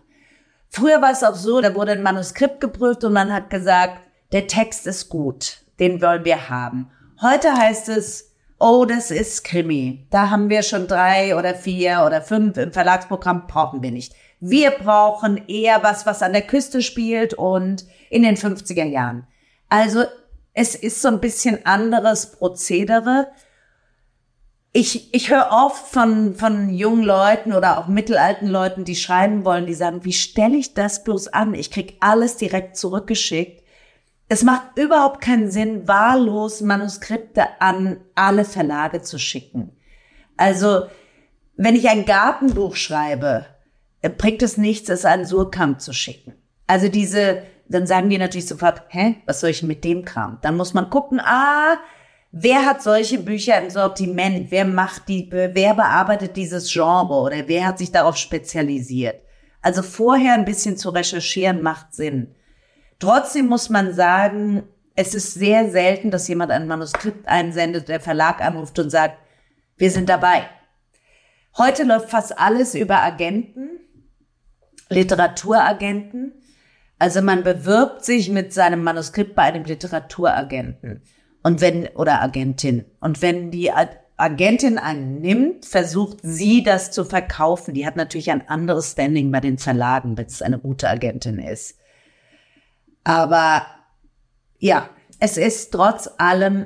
[0.70, 4.02] Früher war es auch so, da wurde ein Manuskript geprüft und man hat gesagt,
[4.34, 6.92] der Text ist gut, den wollen wir haben.
[7.22, 10.06] Heute heißt es, oh, das ist Krimi.
[10.10, 14.14] Da haben wir schon drei oder vier oder fünf im Verlagsprogramm, brauchen wir nicht.
[14.40, 19.28] Wir brauchen eher was, was an der Küste spielt und in den 50er Jahren.
[19.70, 20.04] Also
[20.54, 23.28] es ist so ein bisschen anderes Prozedere.
[24.74, 29.66] Ich, ich höre oft von, von jungen Leuten oder auch mittelalten Leuten, die schreiben wollen,
[29.66, 31.54] die sagen, wie stelle ich das bloß an?
[31.54, 33.64] Ich krieg alles direkt zurückgeschickt.
[34.30, 39.72] Es macht überhaupt keinen Sinn, wahllos Manuskripte an alle Verlage zu schicken.
[40.36, 40.88] Also,
[41.56, 43.46] wenn ich ein Gartenbuch schreibe,
[44.02, 46.34] bringt es nichts, es an Surkamp zu schicken.
[46.68, 50.38] Also diese, dann sagen die natürlich sofort, hä, was soll ich mit dem Kram?
[50.42, 51.78] Dann muss man gucken, ah,
[52.32, 54.52] wer hat solche Bücher im Sortiment?
[54.52, 59.22] Wer macht die, wer bearbeitet dieses Genre oder wer hat sich darauf spezialisiert?
[59.62, 62.36] Also vorher ein bisschen zu recherchieren macht Sinn.
[63.00, 64.64] Trotzdem muss man sagen,
[64.96, 69.18] es ist sehr selten, dass jemand ein Manuskript einsendet, der Verlag anruft und sagt,
[69.78, 70.50] wir sind dabei.
[71.58, 73.80] Heute läuft fast alles über Agenten.
[74.90, 76.34] Literaturagenten.
[77.00, 81.02] Also man bewirbt sich mit seinem Manuskript bei einem Literaturagenten
[81.44, 83.72] und wenn oder Agentin und wenn die
[84.18, 87.76] Agentin einen nimmt, versucht sie das zu verkaufen.
[87.76, 91.78] Die hat natürlich ein anderes Standing bei den Verlagen, wenn es eine gute Agentin ist.
[93.04, 93.66] Aber
[94.58, 96.66] ja, es ist trotz allem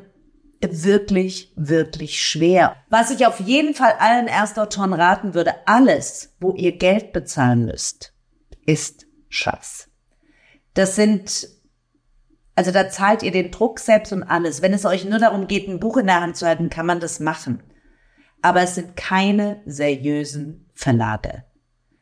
[0.62, 2.76] wirklich, wirklich schwer.
[2.90, 8.11] Was ich auf jeden Fall allen Erstautoren raten würde, alles, wo ihr Geld bezahlen müsst,
[8.72, 9.90] ist Schatz.
[10.74, 11.50] Das sind,
[12.56, 14.62] also da zahlt ihr den Druck selbst und alles.
[14.62, 17.02] Wenn es euch nur darum geht, ein Buch in der Hand zu halten, kann man
[17.02, 17.62] das machen.
[18.42, 21.44] Aber es sind keine seriösen Verlage.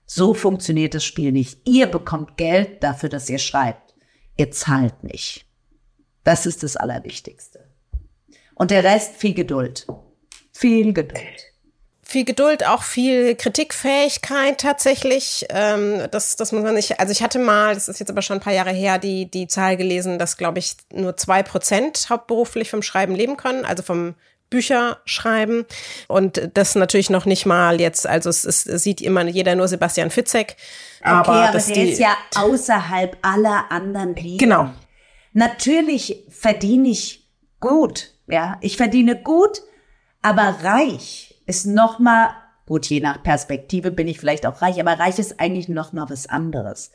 [0.06, 1.68] So funktioniert das Spiel nicht.
[1.68, 3.96] Ihr bekommt Geld dafür, dass ihr schreibt.
[4.38, 5.46] Ihr zahlt nicht.
[6.24, 7.68] Das ist das Allerwichtigste.
[8.56, 9.88] Und der Rest viel Geduld.
[10.54, 11.49] Viel Geduld.
[12.10, 15.46] Viel Geduld, auch viel Kritikfähigkeit tatsächlich.
[15.50, 17.00] Ähm, das, das muss man nicht.
[17.00, 19.46] Also ich hatte mal, das ist jetzt aber schon ein paar Jahre her, die, die
[19.46, 24.16] Zahl gelesen, dass, glaube ich, nur zwei Prozent hauptberuflich vom Schreiben leben können, also vom
[24.50, 25.68] Bücher schreiben.
[26.08, 30.10] Und das natürlich noch nicht mal jetzt, also es, es sieht immer jeder nur Sebastian
[30.10, 30.58] Fitzek.
[31.04, 34.40] Aber, okay, aber der die, ist ja außerhalb aller anderen Ligen.
[34.40, 34.72] Genau.
[35.34, 38.16] Natürlich verdiene ich gut.
[38.26, 39.62] Ja, ich verdiene gut,
[40.24, 42.30] aber reich ist noch mal
[42.66, 42.86] gut.
[42.86, 46.28] Je nach Perspektive bin ich vielleicht auch reich, aber reich ist eigentlich noch mal was
[46.28, 46.92] anderes.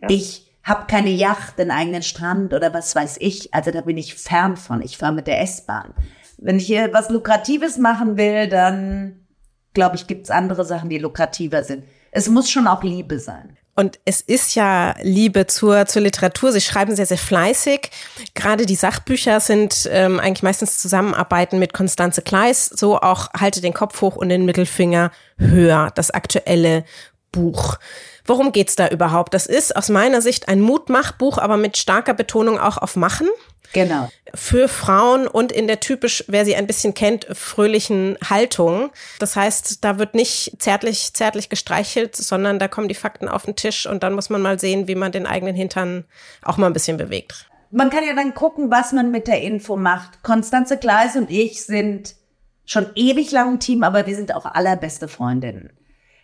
[0.00, 0.08] Ja.
[0.08, 3.52] Ich habe keine Yacht, einen eigenen Strand oder was weiß ich.
[3.52, 4.80] Also da bin ich fern von.
[4.82, 5.92] Ich fahre mit der S-Bahn.
[6.38, 9.26] Wenn ich hier was Lukratives machen will, dann
[9.74, 11.84] glaube ich, gibt's andere Sachen, die lukrativer sind.
[12.12, 13.56] Es muss schon auch Liebe sein.
[13.74, 16.52] Und es ist ja Liebe zur, zur Literatur.
[16.52, 17.90] Sie schreiben sehr, sehr fleißig.
[18.34, 22.66] Gerade die Sachbücher sind ähm, eigentlich meistens Zusammenarbeiten mit Konstanze Kleis.
[22.66, 26.84] So auch Halte den Kopf hoch und den Mittelfinger höher, das aktuelle
[27.32, 27.78] Buch.
[28.26, 29.34] Worum geht's da überhaupt?
[29.34, 33.28] Das ist aus meiner Sicht ein Mutmachbuch, aber mit starker Betonung auch auf Machen.
[33.72, 34.08] Genau.
[34.34, 38.90] Für Frauen und in der typisch, wer sie ein bisschen kennt, fröhlichen Haltung.
[39.18, 43.56] Das heißt, da wird nicht zärtlich, zärtlich gestreichelt, sondern da kommen die Fakten auf den
[43.56, 46.04] Tisch und dann muss man mal sehen, wie man den eigenen Hintern
[46.42, 47.46] auch mal ein bisschen bewegt.
[47.70, 50.22] Man kann ja dann gucken, was man mit der Info macht.
[50.24, 52.16] Konstanze Gleis und ich sind
[52.64, 55.70] schon ewig lang ein Team, aber wir sind auch allerbeste Freundinnen.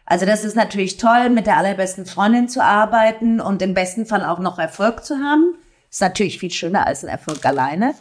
[0.05, 4.25] Also das ist natürlich toll, mit der allerbesten Freundin zu arbeiten und im besten Fall
[4.25, 5.57] auch noch Erfolg zu haben.
[5.97, 7.95] Ist natürlich viel schöner als ein Erfolg alleine.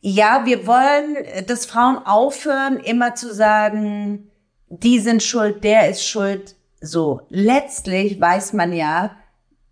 [0.00, 4.30] Ja, wir wollen, dass Frauen aufhören, immer zu sagen,
[4.70, 6.56] die sind schuld, der ist schuld.
[6.80, 9.14] So, letztlich weiß man ja,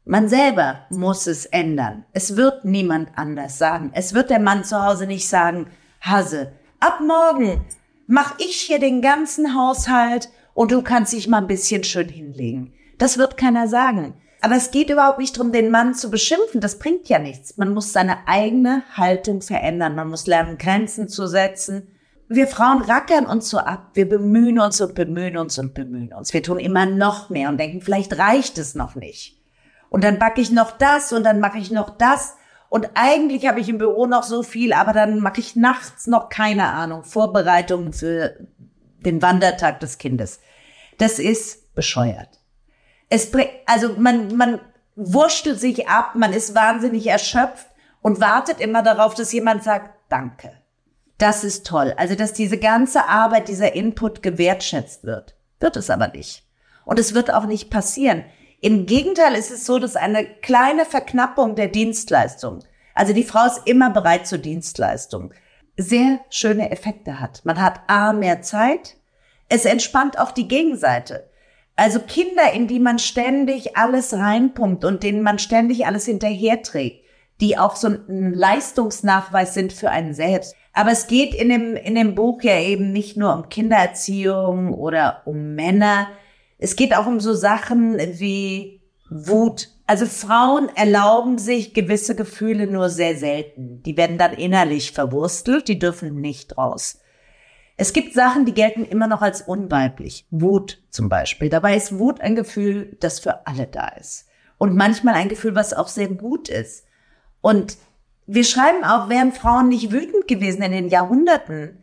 [0.04, 2.04] man selber muss es ändern.
[2.12, 3.90] Es wird niemand anders sagen.
[3.94, 5.70] Es wird der Mann zu Hause nicht sagen,
[6.02, 7.64] Hase, ab morgen
[8.06, 12.74] mach ich hier den ganzen Haushalt und du kannst dich mal ein bisschen schön hinlegen.
[12.98, 16.60] Das wird keiner sagen Aber es geht überhaupt nicht darum, den Mann zu beschimpfen.
[16.60, 17.56] Das bringt ja nichts.
[17.56, 19.96] Man muss seine eigene Haltung verändern.
[19.96, 21.88] Man muss lernen, Grenzen zu setzen.
[22.28, 23.90] Wir Frauen rackern uns so ab.
[23.94, 26.32] Wir bemühen uns und bemühen uns und bemühen uns.
[26.32, 29.40] Wir tun immer noch mehr und denken, vielleicht reicht es noch nicht.
[29.88, 32.34] Und dann backe ich noch das und dann mache ich noch das.
[32.68, 36.28] Und eigentlich habe ich im Büro noch so viel, aber dann mache ich nachts noch
[36.28, 38.36] keine Ahnung, Vorbereitungen für
[39.04, 40.40] den Wandertag des Kindes.
[40.98, 42.37] Das ist bescheuert.
[43.08, 44.60] Es bringt, also man, man
[44.96, 47.66] wurschtelt sich ab, man ist wahnsinnig erschöpft
[48.02, 50.52] und wartet immer darauf, dass jemand sagt, danke.
[51.18, 51.94] Das ist toll.
[51.96, 55.34] Also, dass diese ganze Arbeit, dieser Input gewertschätzt wird.
[55.58, 56.44] Wird es aber nicht.
[56.84, 58.24] Und es wird auch nicht passieren.
[58.60, 62.60] Im Gegenteil ist es so, dass eine kleine Verknappung der Dienstleistung,
[62.94, 65.32] also die Frau ist immer bereit zur Dienstleistung,
[65.76, 67.44] sehr schöne Effekte hat.
[67.44, 68.96] Man hat A, mehr Zeit.
[69.48, 71.27] Es entspannt auch die Gegenseite.
[71.78, 77.04] Also Kinder, in die man ständig alles reinpumpt und denen man ständig alles hinterherträgt,
[77.40, 80.56] die auch so ein Leistungsnachweis sind für einen selbst.
[80.72, 85.22] Aber es geht in dem, in dem Buch ja eben nicht nur um Kindererziehung oder
[85.24, 86.08] um Männer.
[86.58, 89.68] Es geht auch um so Sachen wie Wut.
[89.86, 93.84] Also Frauen erlauben sich gewisse Gefühle nur sehr selten.
[93.84, 96.98] Die werden dann innerlich verwurstelt, die dürfen nicht raus.
[97.80, 100.26] Es gibt Sachen, die gelten immer noch als unweiblich.
[100.32, 101.48] Wut zum Beispiel.
[101.48, 104.26] Dabei ist Wut ein Gefühl, das für alle da ist.
[104.58, 106.84] Und manchmal ein Gefühl, was auch sehr gut ist.
[107.40, 107.78] Und
[108.26, 111.78] wir schreiben auch, wären Frauen nicht wütend gewesen in den Jahrhunderten,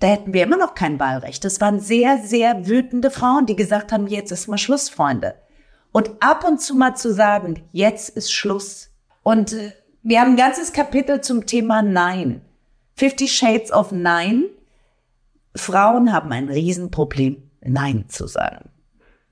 [0.00, 1.44] da hätten wir immer noch kein Wahlrecht.
[1.44, 5.36] Das waren sehr, sehr wütende Frauen, die gesagt haben, jetzt ist mal Schluss, Freunde.
[5.92, 8.90] Und ab und zu mal zu sagen, jetzt ist Schluss.
[9.22, 12.42] Und äh, wir haben ein ganzes Kapitel zum Thema Nein.
[12.96, 14.46] Fifty Shades of Nein
[15.56, 18.70] Frauen haben ein Riesenproblem, Nein zu sagen.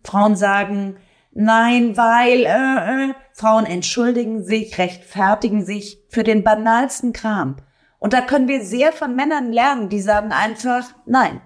[0.03, 0.97] Frauen sagen
[1.37, 3.15] Nein, weil äh, äh.
[3.33, 7.57] Frauen entschuldigen sich, rechtfertigen sich für den banalsten Kram.
[7.99, 11.41] Und da können wir sehr von Männern lernen, die sagen einfach Nein,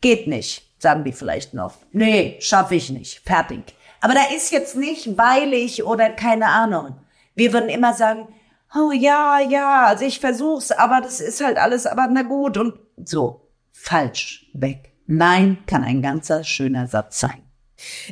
[0.00, 1.74] geht nicht, sagen die vielleicht noch.
[1.90, 3.74] Nee, schaffe ich nicht, fertig.
[4.00, 6.96] Aber da ist jetzt nicht weil ich oder keine Ahnung.
[7.34, 8.28] Wir würden immer sagen,
[8.74, 12.74] oh ja, ja, also ich versuch's, aber das ist halt alles, aber na gut und
[13.04, 13.49] so
[13.80, 14.92] falsch weg.
[15.06, 17.42] Nein kann ein ganzer schöner Satz sein.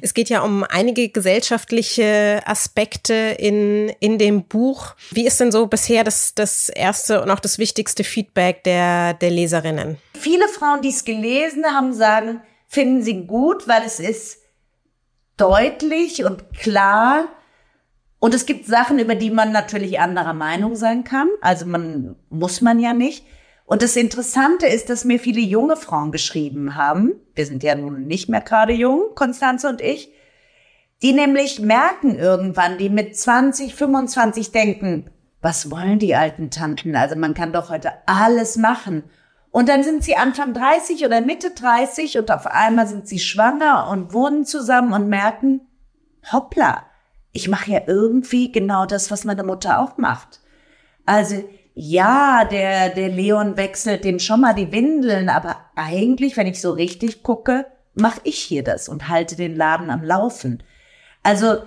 [0.00, 4.94] Es geht ja um einige gesellschaftliche Aspekte in, in dem Buch.
[5.11, 9.31] Wie ist denn so bisher das, das erste und auch das wichtigste Feedback der, der
[9.31, 9.98] Leserinnen?
[10.14, 14.38] Viele Frauen, die es gelesen haben, sagen, finden sie gut, weil es ist
[15.37, 17.28] deutlich und klar.
[18.20, 21.28] Und es gibt Sachen, über die man natürlich anderer Meinung sein kann.
[21.42, 23.24] Also man muss man ja nicht.
[23.68, 28.07] Und das Interessante ist, dass mir viele junge Frauen geschrieben haben, wir sind ja nun
[28.07, 30.11] nicht mehr gerade jung, Konstanze und ich,
[31.02, 35.11] die nämlich merken irgendwann, die mit 20, 25 denken,
[35.42, 36.96] was wollen die alten Tanten?
[36.96, 39.04] Also man kann doch heute alles machen.
[39.50, 43.90] Und dann sind sie Anfang 30 oder Mitte 30 und auf einmal sind sie schwanger
[43.90, 45.61] und wohnen zusammen und merken,
[46.33, 46.87] hoppla,
[47.33, 50.40] ich mache ja irgendwie genau das, was meine Mutter auch macht.
[51.04, 51.44] Also
[51.81, 56.73] ja, der, der Leon wechselt dem schon mal die Windeln, aber eigentlich, wenn ich so
[56.73, 60.61] richtig gucke, mache ich hier das und halte den Laden am Laufen.
[61.23, 61.62] Also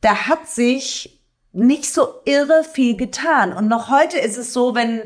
[0.00, 1.20] da hat sich
[1.50, 3.52] nicht so irre viel getan.
[3.52, 5.02] Und noch heute ist es so, wenn,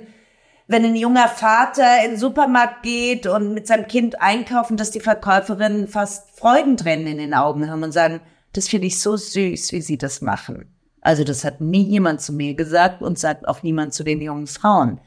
[0.67, 5.01] wenn ein junger Vater in den Supermarkt geht und mit seinem Kind einkaufen, dass die
[5.01, 8.21] Verkäuferinnen fast Freudentränen in den Augen haben und sagen,
[8.53, 10.78] das finde ich so süß, wie sie das machen.
[11.00, 14.46] Also das hat nie jemand zu mir gesagt und sagt auch niemand zu den jungen
[14.46, 15.00] Frauen.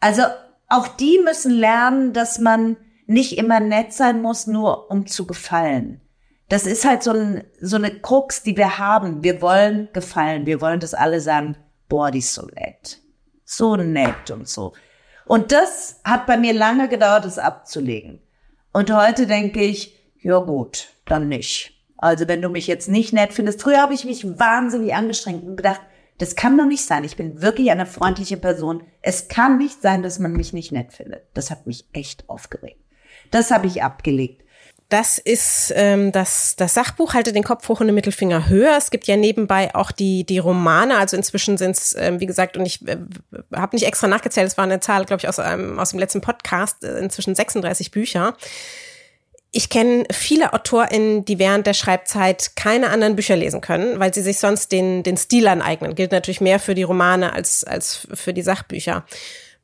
[0.00, 0.22] Also
[0.68, 6.00] auch die müssen lernen, dass man nicht immer nett sein muss, nur um zu gefallen.
[6.48, 9.22] Das ist halt so, ein, so eine Krux, die wir haben.
[9.22, 10.44] Wir wollen gefallen.
[10.46, 11.56] Wir wollen, dass alle sagen,
[11.88, 13.00] boah, die ist so nett.
[13.44, 14.72] So nett und so.
[15.26, 18.20] Und das hat bei mir lange gedauert, es abzulegen.
[18.72, 21.81] Und heute denke ich, ja gut, dann nicht.
[22.02, 25.56] Also wenn du mich jetzt nicht nett findest, früher habe ich mich wahnsinnig angestrengt und
[25.56, 25.80] gedacht,
[26.18, 27.04] das kann doch nicht sein.
[27.04, 28.82] Ich bin wirklich eine freundliche Person.
[29.02, 31.22] Es kann nicht sein, dass man mich nicht nett findet.
[31.34, 32.80] Das hat mich echt aufgeregt.
[33.30, 34.42] Das habe ich abgelegt.
[34.88, 38.76] Das ist ähm, das, das Sachbuch, halte den Kopf hoch und den Mittelfinger höher.
[38.76, 42.56] Es gibt ja nebenbei auch die, die Romane, also inzwischen sind es, ähm, wie gesagt,
[42.56, 42.98] und ich äh,
[43.54, 46.20] habe nicht extra nachgezählt, es war eine Zahl, glaube ich, aus, einem, aus dem letzten
[46.20, 48.36] Podcast, äh, inzwischen 36 Bücher.
[49.54, 54.22] Ich kenne viele AutorInnen, die während der Schreibzeit keine anderen Bücher lesen können, weil sie
[54.22, 55.94] sich sonst den, den Stil aneignen.
[55.94, 59.04] Gilt natürlich mehr für die Romane als, als für die Sachbücher.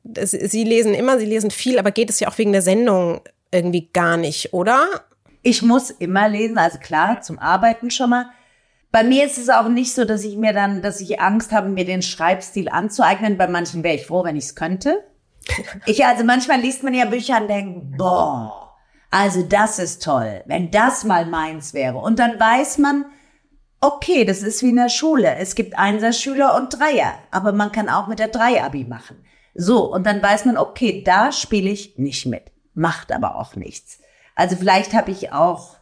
[0.03, 3.21] Sie lesen immer, sie lesen viel, aber geht es ja auch wegen der Sendung
[3.51, 4.85] irgendwie gar nicht, oder?
[5.41, 8.27] Ich muss immer lesen, also klar, zum Arbeiten schon mal.
[8.91, 11.69] Bei mir ist es auch nicht so, dass ich mir dann, dass ich Angst habe,
[11.69, 13.37] mir den Schreibstil anzueignen.
[13.37, 15.03] Bei manchen wäre ich froh, wenn ich es könnte.
[15.85, 18.68] Ich, also manchmal liest man ja Bücher und denkt, boah,
[19.11, 21.97] also das ist toll, wenn das mal meins wäre.
[21.97, 23.05] Und dann weiß man,
[23.81, 25.35] okay, das ist wie in der Schule.
[25.35, 29.23] Es gibt Einserschüler und Dreier, aber man kann auch mit der Drei-Abi machen.
[29.55, 32.51] So, und dann weiß man, okay, da spiele ich nicht mit.
[32.73, 33.99] Macht aber auch nichts.
[34.35, 35.75] Also vielleicht habe ich auch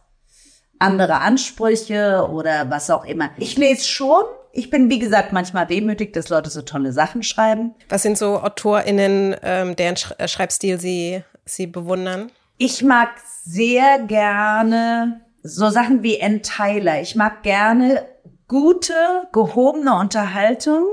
[0.78, 3.30] andere Ansprüche oder was auch immer.
[3.36, 4.22] Ich lese schon.
[4.52, 7.74] Ich bin, wie gesagt, manchmal demütig, dass Leute so tolle Sachen schreiben.
[7.88, 12.32] Was sind so AutorInnen, ähm, deren äh, Schreibstil Sie, Sie bewundern?
[12.58, 13.10] Ich mag
[13.44, 16.42] sehr gerne so Sachen wie N.
[16.42, 17.00] Tyler.
[17.00, 18.06] Ich mag gerne
[18.48, 20.84] gute, gehobene Unterhaltung,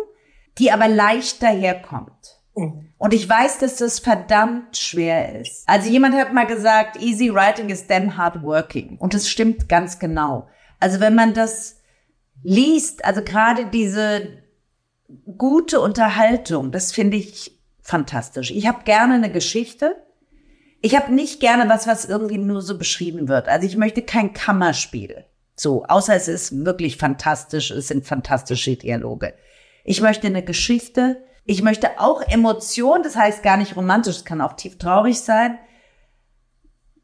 [0.60, 2.40] die aber leicht daherkommt.
[2.56, 2.92] Mhm.
[2.98, 5.68] Und ich weiß, dass das verdammt schwer ist.
[5.68, 8.98] Also jemand hat mal gesagt, easy writing is damn hard working.
[9.00, 10.48] Und das stimmt ganz genau.
[10.80, 11.82] Also wenn man das
[12.44, 14.44] liest, also gerade diese
[15.38, 18.52] gute Unterhaltung, das finde ich fantastisch.
[18.52, 19.96] Ich habe gerne eine Geschichte.
[20.82, 23.48] Ich habe nicht gerne was, was irgendwie nur so beschrieben wird.
[23.48, 25.26] Also ich möchte kein Kammerspiel.
[25.56, 29.34] So, außer es ist wirklich fantastisch, es sind fantastische Dialoge.
[29.84, 34.42] Ich möchte eine Geschichte, ich möchte auch Emotionen, das heißt gar nicht romantisch, es kann
[34.42, 35.58] auch tief traurig sein.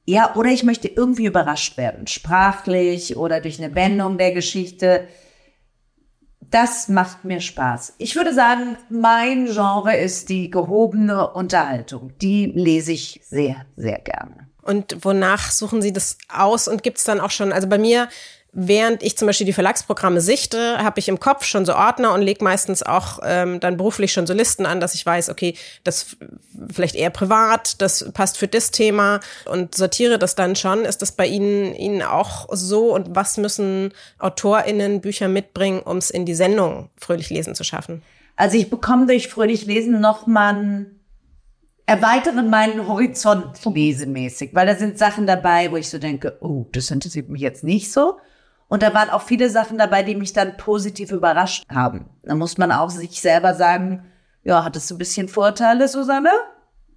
[0.06, 5.08] Ja, oder ich möchte irgendwie überrascht werden, sprachlich oder durch eine Wendung der Geschichte.
[6.52, 7.96] Das macht mir Spaß.
[7.98, 12.12] Ich würde sagen, mein Genre ist die gehobene Unterhaltung.
[12.22, 14.50] Die lese ich sehr, sehr gerne.
[14.62, 18.10] Und wonach suchen Sie das aus und gibt es dann auch schon, also bei mir
[18.54, 22.22] Während ich zum Beispiel die Verlagsprogramme sichte, habe ich im Kopf schon so Ordner und
[22.22, 26.18] lege meistens auch ähm, dann beruflich schon so Listen an, dass ich weiß, okay, das
[26.70, 30.84] vielleicht eher privat, das passt für das Thema und sortiere das dann schon.
[30.84, 36.10] Ist das bei Ihnen, Ihnen auch so und was müssen AutorInnen Bücher mitbringen, um es
[36.10, 38.02] in die Sendung Fröhlich Lesen zu schaffen?
[38.36, 40.88] Also ich bekomme durch Fröhlich Lesen nochmal
[41.86, 46.92] erweitere meinen Horizont lesemäßig, weil da sind Sachen dabei, wo ich so denke, oh, das
[46.92, 48.18] interessiert mich jetzt nicht so.
[48.72, 52.06] Und da waren auch viele Sachen dabei, die mich dann positiv überrascht haben.
[52.24, 54.06] Da muss man auch sich selber sagen,
[54.44, 56.32] ja, hattest du ein bisschen Vorteile, Susanne?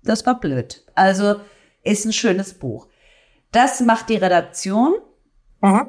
[0.04, 0.86] Das war blöd.
[0.94, 1.34] Also
[1.82, 2.86] ist ein schönes Buch.
[3.50, 4.94] Das macht die Redaktion.
[5.62, 5.88] Mhm.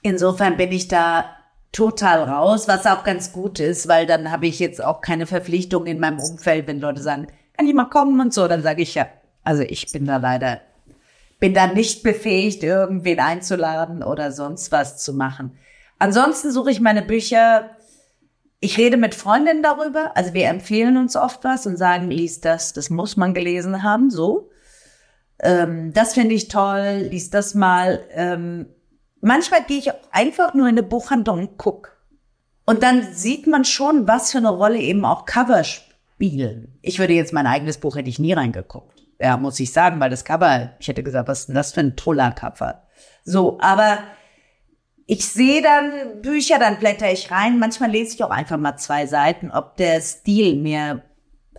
[0.00, 1.26] Insofern bin ich da
[1.70, 5.84] total raus, was auch ganz gut ist, weil dann habe ich jetzt auch keine Verpflichtung
[5.84, 7.26] in meinem Umfeld, wenn Leute sagen,
[7.58, 9.06] kann ich mal kommen und so, dann sage ich ja.
[9.44, 10.62] Also ich bin da leider
[11.40, 15.58] bin dann nicht befähigt, irgendwen einzuladen oder sonst was zu machen.
[15.98, 17.70] Ansonsten suche ich meine Bücher.
[18.60, 20.12] Ich rede mit Freundinnen darüber.
[20.14, 24.10] Also wir empfehlen uns oft was und sagen, lies das, das muss man gelesen haben,
[24.10, 24.50] so.
[25.42, 28.00] Ähm, das finde ich toll, lies das mal.
[28.10, 28.66] Ähm,
[29.22, 31.96] manchmal gehe ich einfach nur in eine Buchhandlung und guck.
[32.66, 36.78] Und dann sieht man schon, was für eine Rolle eben auch Cover spielen.
[36.82, 40.10] Ich würde jetzt mein eigenes Buch hätte ich nie reingeguckt ja, muss ich sagen, weil
[40.10, 42.82] das Cover, ich hätte gesagt, was ist denn das für ein toller Cover?
[43.24, 43.98] So, aber
[45.06, 47.58] ich sehe dann Bücher, dann blätter ich rein.
[47.58, 51.02] Manchmal lese ich auch einfach mal zwei Seiten, ob der Stil mir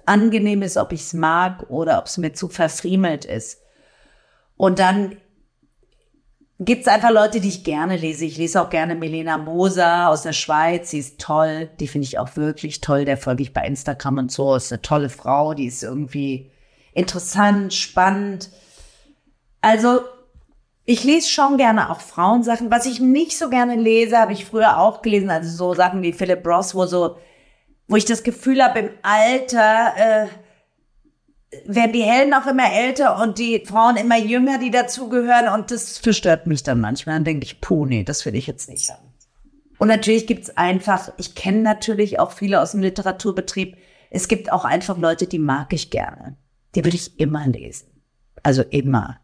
[0.06, 3.62] angenehm ist, ob ich es mag oder ob es mir zu verfriemelt ist.
[4.58, 5.18] Und dann
[6.60, 8.26] gibt's einfach Leute, die ich gerne lese.
[8.26, 10.92] Ich lese auch gerne Melena Moser aus der Schweiz.
[10.92, 11.70] Sie ist toll.
[11.80, 13.06] Die finde ich auch wirklich toll.
[13.06, 14.56] Der folge ich bei Instagram und so.
[14.56, 15.54] Ist eine tolle Frau.
[15.54, 16.52] Die ist irgendwie
[16.94, 18.50] interessant, spannend.
[19.62, 20.02] Also
[20.86, 22.72] ich lese schon gerne auch Frauensachen.
[22.72, 26.14] Was ich nicht so gerne lese, habe ich früher auch gelesen, also so Sachen wie
[26.14, 27.18] Philip Ross, wo so,
[27.88, 30.28] wo ich das Gefühl habe, im Alter äh,
[31.66, 35.54] werden die Helden auch immer älter und die Frauen immer jünger, die dazugehören.
[35.54, 37.16] Und das verstört mich dann manchmal.
[37.16, 39.14] Dann denke ich, puh, nee, das will ich jetzt nicht haben.
[39.78, 43.78] Und natürlich gibt's einfach, ich kenne natürlich auch viele aus dem Literaturbetrieb.
[44.10, 46.38] Es gibt auch einfach Leute, die mag ich gerne
[46.76, 47.88] die würde ich immer lesen.
[48.44, 49.20] Also immer.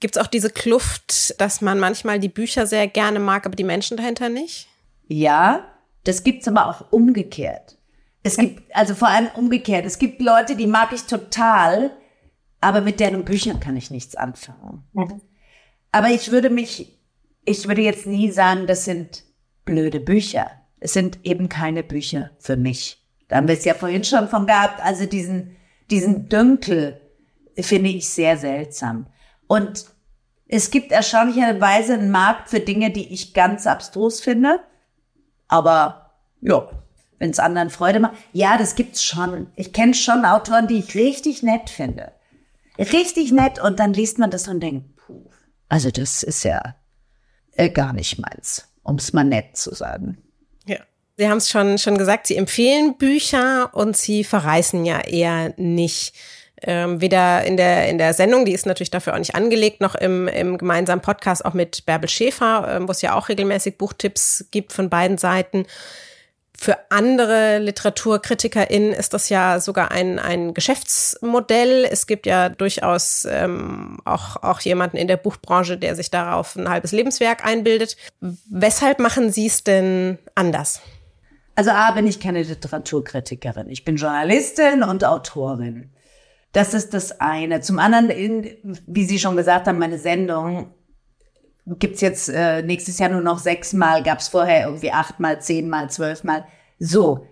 [0.00, 3.64] Gibt es auch diese Kluft, dass man manchmal die Bücher sehr gerne mag, aber die
[3.64, 4.68] Menschen dahinter nicht?
[5.08, 5.64] Ja,
[6.04, 7.78] das gibt's aber auch umgekehrt.
[8.22, 9.86] Es gibt, also vor allem umgekehrt.
[9.86, 11.96] Es gibt Leute, die mag ich total,
[12.60, 14.84] aber mit deren Büchern kann ich nichts anfangen.
[15.92, 16.98] Aber ich würde mich,
[17.44, 19.24] ich würde jetzt nie sagen, das sind
[19.64, 20.50] blöde Bücher.
[20.80, 23.02] Es sind eben keine Bücher für mich.
[23.28, 25.56] Da haben wir es ja vorhin schon von gehabt, also diesen
[25.90, 27.00] diesen Dünkel
[27.58, 29.06] finde ich sehr seltsam.
[29.46, 29.86] Und
[30.48, 34.60] es gibt erstaunlicherweise einen Markt für Dinge, die ich ganz abstrus finde.
[35.48, 36.68] Aber ja,
[37.18, 38.14] wenn es anderen Freude macht.
[38.32, 39.48] Ja, das gibt's schon.
[39.56, 42.12] Ich kenne schon Autoren, die ich richtig nett finde.
[42.78, 45.30] Richtig nett und dann liest man das und denkt, puh,
[45.68, 46.76] also das ist ja
[47.52, 48.68] äh, gar nicht meins.
[48.82, 50.18] um es mal nett zu sagen.
[51.18, 56.14] Sie haben es schon, schon gesagt, Sie empfehlen Bücher und Sie verreißen ja eher nicht.
[56.62, 59.94] Ähm, weder in der, in der Sendung, die ist natürlich dafür auch nicht angelegt, noch
[59.94, 64.46] im, im gemeinsamen Podcast auch mit Bärbel Schäfer, ähm, wo es ja auch regelmäßig Buchtipps
[64.50, 65.66] gibt von beiden Seiten.
[66.58, 71.84] Für andere LiteraturkritikerInnen ist das ja sogar ein, ein Geschäftsmodell.
[71.84, 76.70] Es gibt ja durchaus ähm, auch, auch jemanden in der Buchbranche, der sich darauf ein
[76.70, 77.98] halbes Lebenswerk einbildet.
[78.20, 80.80] Weshalb machen Sie es denn anders?
[81.56, 83.70] Also A, bin ich keine Literaturkritikerin.
[83.70, 85.90] Ich bin Journalistin und Autorin.
[86.52, 87.62] Das ist das eine.
[87.62, 90.74] Zum anderen, in, wie Sie schon gesagt haben, meine Sendung
[91.66, 96.46] gibt's jetzt äh, nächstes Jahr nur noch sechsmal, gab's vorher irgendwie achtmal, zehnmal, zwölfmal.
[96.78, 97.26] So,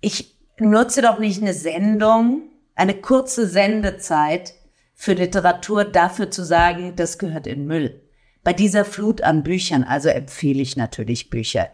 [0.00, 2.42] ich nutze doch nicht eine Sendung,
[2.74, 4.54] eine kurze Sendezeit
[4.94, 8.02] für Literatur dafür zu sagen, das gehört in Müll.
[8.44, 11.68] Bei dieser Flut an Büchern, also empfehle ich natürlich Bücher.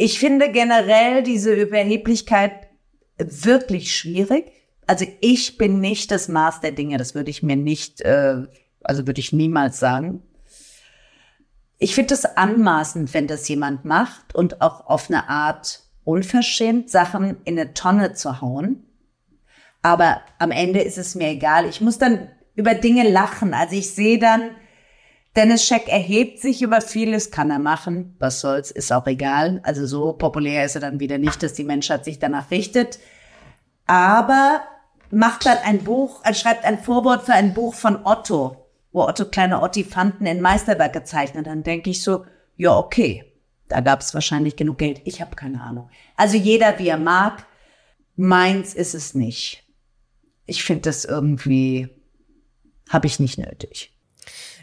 [0.00, 2.68] Ich finde generell diese Überheblichkeit
[3.18, 4.52] wirklich schwierig.
[4.86, 8.42] Also ich bin nicht das Maß der Dinge, das würde ich mir nicht, äh,
[8.80, 10.22] also würde ich niemals sagen.
[11.78, 17.38] Ich finde es anmaßend, wenn das jemand macht und auch auf eine Art unverschämt, Sachen
[17.44, 18.86] in eine Tonne zu hauen.
[19.82, 21.68] Aber am Ende ist es mir egal.
[21.68, 23.52] Ich muss dann über Dinge lachen.
[23.52, 24.52] Also ich sehe dann,
[25.38, 28.16] Dennis Scheck erhebt sich über vieles, kann er machen.
[28.18, 29.60] Was soll's, ist auch egal.
[29.62, 32.98] Also so populär ist er dann wieder nicht, dass die Menschheit sich danach richtet.
[33.86, 34.60] Aber
[35.10, 39.26] macht dann ein Buch, er schreibt ein Vorwort für ein Buch von Otto wo Otto
[39.26, 41.46] kleine Ottifanten in Meisterwerk gezeichnet.
[41.46, 42.24] Dann denke ich so,
[42.56, 43.32] ja, okay,
[43.68, 45.02] da gab es wahrscheinlich genug Geld.
[45.04, 45.90] Ich habe keine Ahnung.
[46.16, 47.46] Also jeder, wie er mag.
[48.16, 49.64] Meins ist es nicht.
[50.46, 51.88] Ich finde das irgendwie,
[52.88, 53.96] habe ich nicht nötig.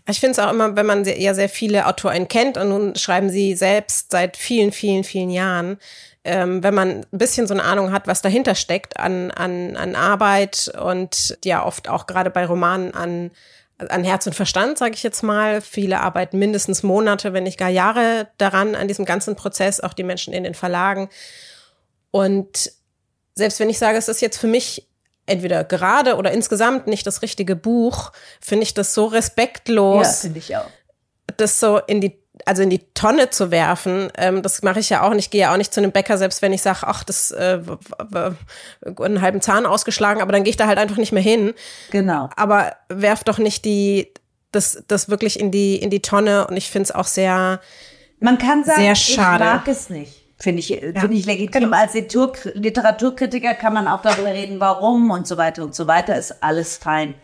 [0.08, 3.30] Ich finde es auch immer, wenn man ja sehr viele Autoren kennt und nun schreiben
[3.30, 5.78] sie selbst seit vielen, vielen, vielen Jahren,
[6.24, 9.95] ähm, wenn man ein bisschen so eine Ahnung hat, was dahinter steckt an, an, an
[9.95, 13.32] Arbeit und ja oft auch gerade bei Romanen an
[13.78, 15.62] an Herz und Verstand, sage ich jetzt mal.
[15.62, 20.03] Viele arbeiten mindestens Monate, wenn nicht gar Jahre daran, an diesem ganzen Prozess, auch die
[20.03, 21.10] Menschen in den Verlagen.
[22.12, 22.72] Und
[23.34, 24.88] selbst wenn ich sage, es ist jetzt für mich
[25.26, 30.06] entweder gerade oder insgesamt nicht das richtige Buch, finde ich das so respektlos.
[30.06, 30.70] Ja, finde ich auch.
[31.38, 35.02] Das so in die also in die Tonne zu werfen, ähm, das mache ich ja
[35.02, 35.32] auch nicht.
[35.32, 37.60] Gehe ja auch nicht zu einem Bäcker, selbst wenn ich sage, ach, das äh,
[39.00, 41.54] einen halben Zahn ausgeschlagen, aber dann gehe ich da halt einfach nicht mehr hin.
[41.92, 42.30] Genau.
[42.36, 44.12] Aber werf doch nicht die
[44.52, 47.60] das das wirklich in die in die Tonne und ich finde es auch sehr
[48.20, 49.44] man kann sagen, sehr schade.
[49.44, 50.25] ich mag es nicht.
[50.38, 51.64] Finde ich, ja, finde ich legitim.
[51.64, 51.78] Genau.
[51.78, 56.44] Als Literaturkritiker kann man auch darüber reden, warum und so weiter und so weiter, ist
[56.44, 57.16] alles fein.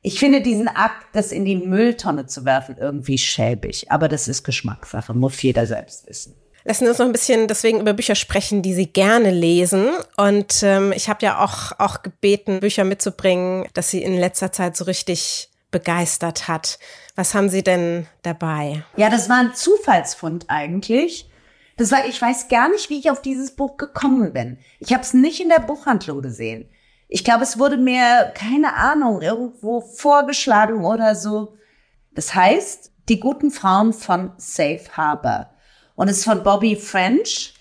[0.00, 3.90] Ich finde diesen Akt, das in die Mülltonne zu werfen, irgendwie schäbig.
[3.90, 6.34] Aber das ist Geschmackssache, muss jeder selbst wissen.
[6.64, 9.88] Lassen Sie uns noch ein bisschen deswegen über Bücher sprechen, die Sie gerne lesen.
[10.16, 14.76] Und ähm, ich habe ja auch, auch gebeten, Bücher mitzubringen, dass Sie in letzter Zeit
[14.76, 16.78] so richtig begeistert hat.
[17.14, 18.82] Was haben Sie denn dabei?
[18.96, 21.27] Ja, das war ein Zufallsfund eigentlich.
[21.78, 24.58] Das war, ich weiß gar nicht, wie ich auf dieses Buch gekommen bin.
[24.80, 26.68] Ich habe es nicht in der Buchhandlung gesehen.
[27.06, 31.56] Ich glaube, es wurde mir, keine Ahnung, irgendwo vorgeschlagen oder so.
[32.14, 35.50] Das heißt, die guten Frauen von Safe Harbor.
[35.94, 37.54] Und es ist von Bobby French.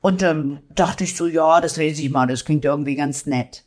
[0.00, 3.64] Und ähm, dachte ich so, ja, das lese ich mal, das klingt irgendwie ganz nett.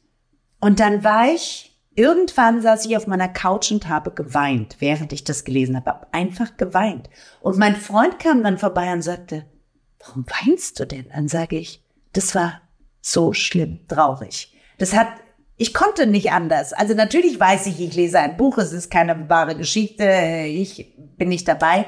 [0.59, 5.23] Und dann war ich, irgendwann saß ich auf meiner Couch und habe geweint, während ich
[5.23, 5.89] das gelesen habe.
[5.89, 7.09] Hab einfach geweint.
[7.39, 9.45] Und mein Freund kam dann vorbei und sagte,
[10.00, 11.10] warum weinst du denn?
[11.10, 11.84] Dann sage ich,
[12.14, 12.62] das war
[13.02, 14.54] so schlimm, traurig.
[14.78, 15.08] Das hat,
[15.58, 16.74] ich konnte nicht anders.
[16.74, 20.04] Also natürlich weiß ich, ich lese ein Buch, es ist keine wahre Geschichte,
[20.47, 21.86] ich bin nicht dabei.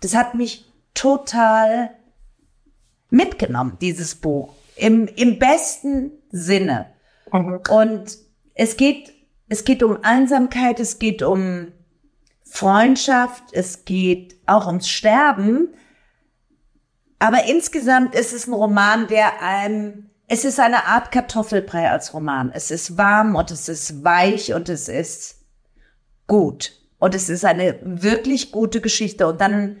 [0.00, 1.90] Das hat mich total
[3.10, 4.54] mitgenommen, dieses Buch.
[4.76, 6.86] Im, im besten Sinne.
[7.32, 7.60] Mhm.
[7.68, 8.18] Und
[8.54, 9.12] es geht,
[9.48, 11.72] es geht um Einsamkeit, es geht um
[12.44, 15.68] Freundschaft, es geht auch ums Sterben.
[17.20, 22.52] Aber insgesamt ist es ein Roman, der einem es ist eine Art Kartoffelbrei als Roman.
[22.54, 25.40] Es ist warm und es ist weich und es ist
[26.28, 26.70] gut.
[27.00, 29.26] Und es ist eine wirklich gute Geschichte.
[29.26, 29.80] Und dann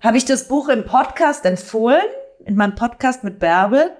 [0.00, 2.04] habe ich das Buch im Podcast empfohlen,
[2.44, 3.90] in meinem Podcast mit Bärbel.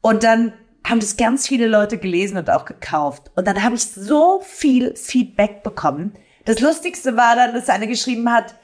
[0.00, 0.52] Und dann
[0.84, 3.30] haben das ganz viele Leute gelesen und auch gekauft.
[3.36, 6.14] Und dann habe ich so viel Feedback bekommen.
[6.44, 8.56] Das Lustigste war dann, dass eine geschrieben hat,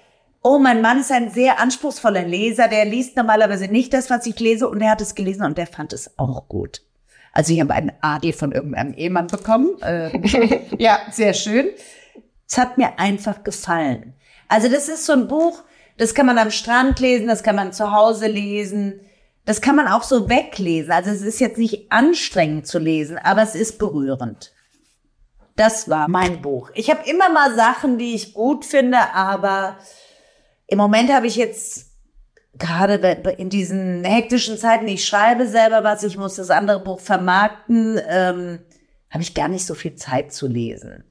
[0.43, 4.39] oh, mein Mann ist ein sehr anspruchsvoller Leser, der liest normalerweise nicht das, was ich
[4.41, 6.83] lese, und er hat es gelesen und der fand es auch gut.
[7.33, 9.81] Also ich habe einen AD von irgendeinem Ehemann bekommen.
[9.81, 11.71] Äh, ja, sehr schön.
[12.47, 14.15] Es hat mir einfach gefallen.
[14.49, 15.63] Also das ist so ein Buch,
[15.97, 19.01] Das kann man am Strand lesen, das kann man zu Hause lesen.
[19.45, 20.93] Das kann man auch so weglesen.
[20.93, 24.53] Also es ist jetzt nicht anstrengend zu lesen, aber es ist berührend.
[25.57, 26.71] Das war mein Buch.
[26.75, 29.79] Ich habe immer mal Sachen, die ich gut finde, aber
[30.73, 31.91] im Moment habe ich jetzt
[32.55, 32.95] gerade
[33.37, 38.61] in diesen hektischen Zeiten, ich schreibe selber was, ich muss das andere Buch vermarkten, ähm,
[39.11, 41.05] habe ich gar nicht so viel Zeit zu lesen.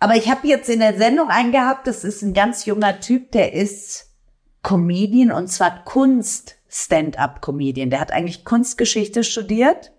[0.00, 3.32] Aber ich habe jetzt in der Sendung einen gehabt, das ist ein ganz junger Typ,
[3.32, 4.14] der ist
[4.62, 7.90] Comedian und zwar Kunst-Stand-up-Comedian.
[7.90, 9.92] Der hat eigentlich Kunstgeschichte studiert.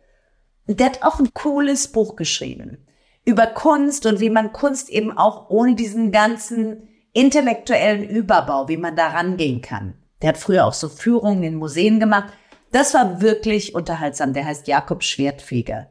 [0.65, 2.87] Und der hat auch ein cooles Buch geschrieben
[3.25, 8.95] über Kunst und wie man Kunst eben auch ohne diesen ganzen intellektuellen Überbau, wie man
[8.95, 9.95] da rangehen kann.
[10.21, 12.33] Der hat früher auch so Führungen in Museen gemacht.
[12.71, 14.33] Das war wirklich unterhaltsam.
[14.33, 15.87] Der heißt Jakob Schwertfeger.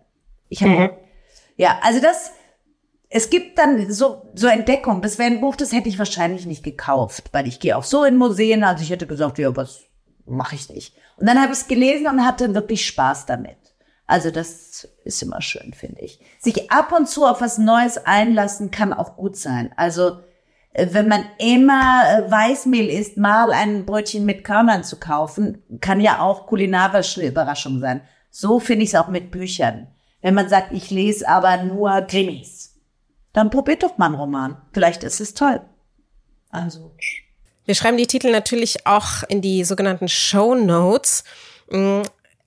[0.48, 0.90] Ich habe mhm.
[1.56, 2.32] ja, also das
[3.14, 5.02] es gibt dann so, so Entdeckung.
[5.02, 8.04] Das wäre ein Buch, das hätte ich wahrscheinlich nicht gekauft, weil ich gehe auch so
[8.04, 8.64] in Museen.
[8.64, 9.82] Also ich hätte gesagt, ja, was
[10.24, 10.96] mache ich nicht.
[11.18, 13.58] Und dann habe ich es gelesen und hatte wirklich Spaß damit.
[14.06, 16.20] Also das ist immer schön, finde ich.
[16.38, 19.72] Sich ab und zu auf was Neues einlassen kann auch gut sein.
[19.76, 20.20] Also
[20.74, 26.20] wenn man immer äh, Weißmehl isst, mal ein Brötchen mit Körnern zu kaufen, kann ja
[26.20, 28.02] auch kulinarische Überraschung sein.
[28.30, 29.88] So finde ich es auch mit Büchern.
[30.22, 32.72] Wenn man sagt, ich lese aber nur Krimis
[33.32, 34.56] dann probiert doch mal einen Roman.
[34.72, 35.60] Vielleicht ist es toll.
[36.50, 36.94] Also.
[37.64, 41.24] Wir schreiben die Titel natürlich auch in die sogenannten Show Notes.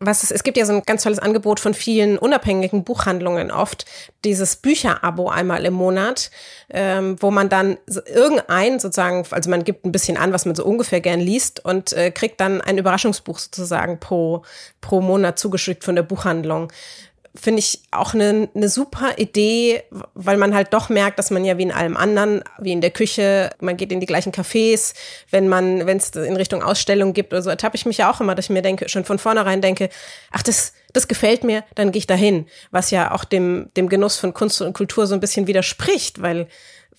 [0.06, 3.86] Was es, es gibt ja so ein ganz tolles Angebot von vielen unabhängigen Buchhandlungen oft,
[4.24, 6.32] dieses Bücherabo einmal im Monat,
[6.70, 10.56] ähm, wo man dann so irgendein sozusagen, also man gibt ein bisschen an, was man
[10.56, 14.44] so ungefähr gern liest und äh, kriegt dann ein Überraschungsbuch sozusagen pro,
[14.82, 16.72] pro Monat zugeschickt von der Buchhandlung
[17.40, 19.84] finde ich auch eine, eine super Idee,
[20.14, 22.92] weil man halt doch merkt, dass man ja wie in allem anderen, wie in der
[22.92, 24.94] Küche, man geht in die gleichen Cafés,
[25.32, 28.22] wenn man, wenn es in Richtung Ausstellung gibt oder so, ertappe ich mich ja auch
[28.22, 29.90] immer, dass ich mir denke, schon von vornherein denke,
[30.32, 34.18] ach, das, das gefällt mir, dann gehe ich dahin, was ja auch dem, dem Genuss
[34.18, 36.48] von Kunst und Kultur so ein bisschen widerspricht, weil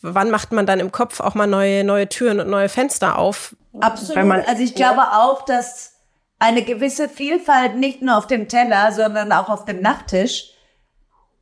[0.03, 3.57] wann macht man dann im Kopf auch mal neue, neue Türen und neue Fenster auf?
[3.81, 4.49] Absolut.
[4.49, 5.96] also ich glaube auch, dass
[6.39, 10.51] eine gewisse Vielfalt nicht nur auf dem Teller, sondern auch auf dem Nachttisch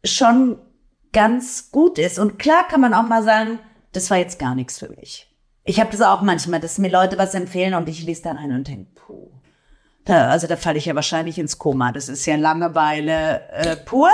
[0.05, 0.59] schon
[1.12, 2.18] ganz gut ist.
[2.18, 3.59] Und klar kann man auch mal sagen,
[3.92, 5.30] das war jetzt gar nichts für mich.
[5.64, 8.53] Ich habe das auch manchmal, dass mir Leute was empfehlen und ich lese dann ein
[8.53, 9.30] und denke, puh.
[10.05, 11.90] Da, also da falle ich ja wahrscheinlich ins Koma.
[11.90, 14.11] Das ist ja Langeweile äh, pur.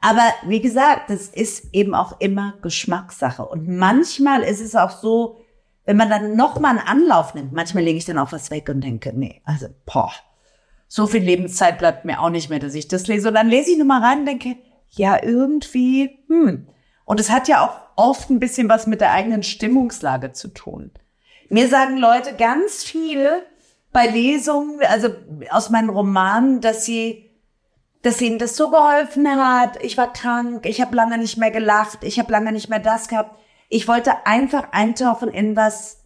[0.00, 3.44] Aber wie gesagt, das ist eben auch immer Geschmackssache.
[3.44, 5.40] Und manchmal ist es auch so,
[5.86, 8.68] wenn man dann noch mal einen Anlauf nimmt, manchmal lege ich dann auch was weg
[8.68, 10.12] und denke, nee, also, boah,
[10.88, 13.28] so viel Lebenszeit bleibt mir auch nicht mehr, dass ich das lese.
[13.28, 14.56] Und dann lese ich nur mal rein und denke,
[14.90, 16.68] ja, irgendwie, hm.
[17.04, 20.90] Und es hat ja auch oft ein bisschen was mit der eigenen Stimmungslage zu tun.
[21.48, 23.30] Mir sagen Leute ganz viel
[23.92, 25.08] bei Lesungen, also
[25.50, 27.30] aus meinen Romanen, dass sie,
[28.02, 29.82] dass ihnen das so geholfen hat.
[29.82, 33.06] Ich war krank, ich habe lange nicht mehr gelacht, ich habe lange nicht mehr das
[33.08, 33.38] gehabt.
[33.68, 36.04] Ich wollte einfach eintauchen in was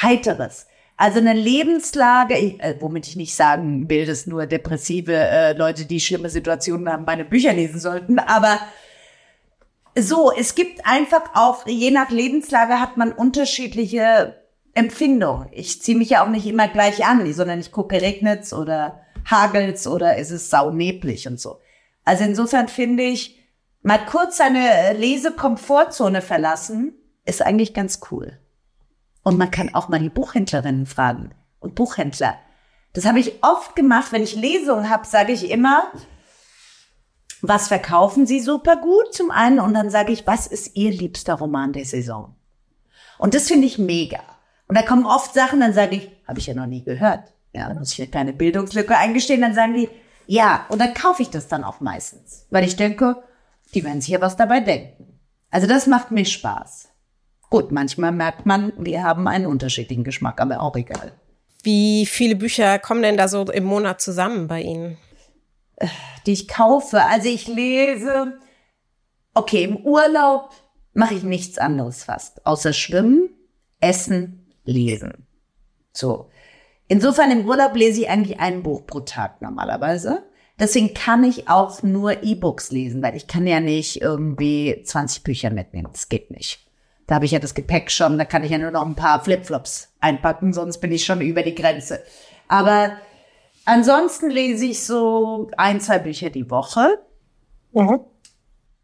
[0.00, 0.66] Heiteres.
[0.96, 6.00] Also eine Lebenslage, äh, womit ich nicht sagen will, dass nur depressive äh, Leute, die
[6.00, 8.60] schlimme Situationen haben, meine Bücher lesen sollten, aber
[9.98, 14.42] so, es gibt einfach auch, je nach Lebenslage hat man unterschiedliche
[14.74, 15.48] Empfindungen.
[15.52, 19.86] Ich ziehe mich ja auch nicht immer gleich an, sondern ich gucke, regnet's oder hagelt's
[19.86, 21.58] oder ist es sauneblig und so.
[22.04, 23.38] Also insofern finde ich,
[23.82, 26.94] mal kurz seine Lesekomfortzone verlassen,
[27.24, 28.38] ist eigentlich ganz cool.
[29.22, 32.36] Und man kann auch mal die Buchhändlerinnen fragen und Buchhändler.
[32.92, 35.90] Das habe ich oft gemacht, wenn ich Lesungen habe, sage ich immer,
[37.40, 41.34] was verkaufen Sie super gut zum einen und dann sage ich, was ist Ihr liebster
[41.34, 42.36] Roman der Saison?
[43.18, 44.20] Und das finde ich mega.
[44.68, 47.32] Und da kommen oft Sachen, dann sage ich, habe ich ja noch nie gehört.
[47.52, 49.88] Ja, dann muss ich eine kleine Bildungslücke eingestehen, dann sagen die,
[50.26, 53.22] ja, und dann kaufe ich das dann auch meistens, weil ich denke,
[53.74, 55.20] die werden sich ja was dabei denken.
[55.50, 56.88] Also das macht mir Spaß.
[57.52, 61.12] Gut, manchmal merkt man, wir haben einen unterschiedlichen Geschmack, aber auch egal.
[61.62, 64.96] Wie viele Bücher kommen denn da so im Monat zusammen bei Ihnen?
[65.76, 65.88] Äh,
[66.24, 67.04] die ich kaufe.
[67.04, 68.38] Also ich lese,
[69.34, 70.48] okay, im Urlaub
[70.94, 73.28] mache ich nichts anderes fast, außer schwimmen,
[73.80, 75.26] essen, lesen.
[75.92, 76.30] So.
[76.88, 80.22] Insofern im Urlaub lese ich eigentlich ein Buch pro Tag normalerweise.
[80.58, 85.50] Deswegen kann ich auch nur E-Books lesen, weil ich kann ja nicht irgendwie 20 Bücher
[85.50, 85.90] mitnehmen.
[85.92, 86.71] Das geht nicht.
[87.06, 89.22] Da habe ich ja das Gepäck schon, da kann ich ja nur noch ein paar
[89.22, 92.02] Flipflops einpacken, sonst bin ich schon über die Grenze.
[92.48, 92.92] Aber
[93.64, 96.98] ansonsten lese ich so ein, zwei Bücher die Woche.
[97.72, 98.00] Mhm.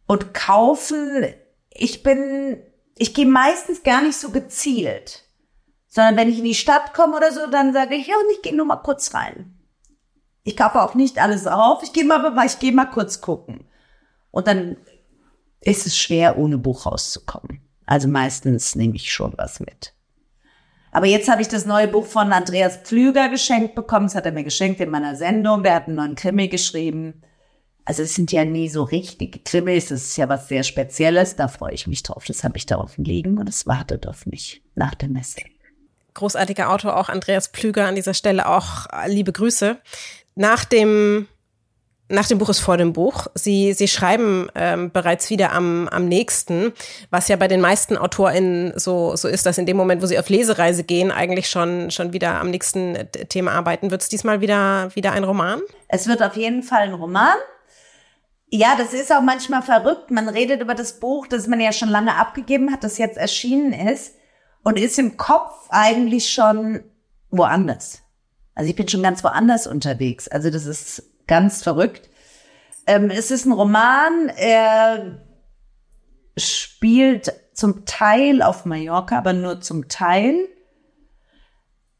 [0.06, 1.26] Und kaufen,
[1.70, 2.62] ich bin,
[2.96, 5.24] ich gehe meistens gar nicht so gezielt.
[5.86, 8.42] Sondern wenn ich in die Stadt komme oder so, dann sage ich, ja, und ich
[8.42, 9.58] gehe nur mal kurz rein.
[10.44, 11.82] Ich kaufe auch nicht alles auf.
[11.82, 13.68] Ich gehe mal, ich gehe mal kurz gucken.
[14.30, 14.76] Und dann
[15.60, 17.67] ist es schwer, ohne Buch rauszukommen.
[17.88, 19.94] Also meistens nehme ich schon was mit.
[20.92, 24.06] Aber jetzt habe ich das neue Buch von Andreas Pflüger geschenkt bekommen.
[24.06, 25.62] Das hat er mir geschenkt in meiner Sendung.
[25.62, 27.22] Der hat einen neuen Krimi geschrieben.
[27.86, 29.88] Also es sind ja nie so richtige Krimis.
[29.88, 31.36] Das ist ja was sehr Spezielles.
[31.36, 32.26] Da freue ich mich drauf.
[32.26, 35.40] Das habe ich da offen liegen und es wartet auf mich nach der Messe.
[36.12, 39.78] Großartiger Autor auch Andreas Pflüger an dieser Stelle auch liebe Grüße.
[40.34, 41.26] Nach dem
[42.08, 43.26] nach dem Buch ist vor dem Buch.
[43.34, 46.72] Sie, Sie schreiben ähm, bereits wieder am, am nächsten,
[47.10, 50.18] was ja bei den meisten AutorInnen so, so ist, dass in dem Moment, wo sie
[50.18, 52.96] auf Lesereise gehen, eigentlich schon, schon wieder am nächsten
[53.28, 53.90] Thema arbeiten.
[53.90, 55.60] Wird es diesmal wieder, wieder ein Roman?
[55.88, 57.36] Es wird auf jeden Fall ein Roman.
[58.50, 60.10] Ja, das ist auch manchmal verrückt.
[60.10, 63.74] Man redet über das Buch, das man ja schon lange abgegeben hat, das jetzt erschienen
[63.74, 64.14] ist
[64.62, 66.80] und ist im Kopf eigentlich schon
[67.30, 68.00] woanders.
[68.54, 70.28] Also ich bin schon ganz woanders unterwegs.
[70.28, 72.10] Also das ist ganz verrückt.
[72.88, 75.24] Ähm, es ist ein Roman, er
[76.36, 80.48] spielt zum Teil auf Mallorca, aber nur zum Teil.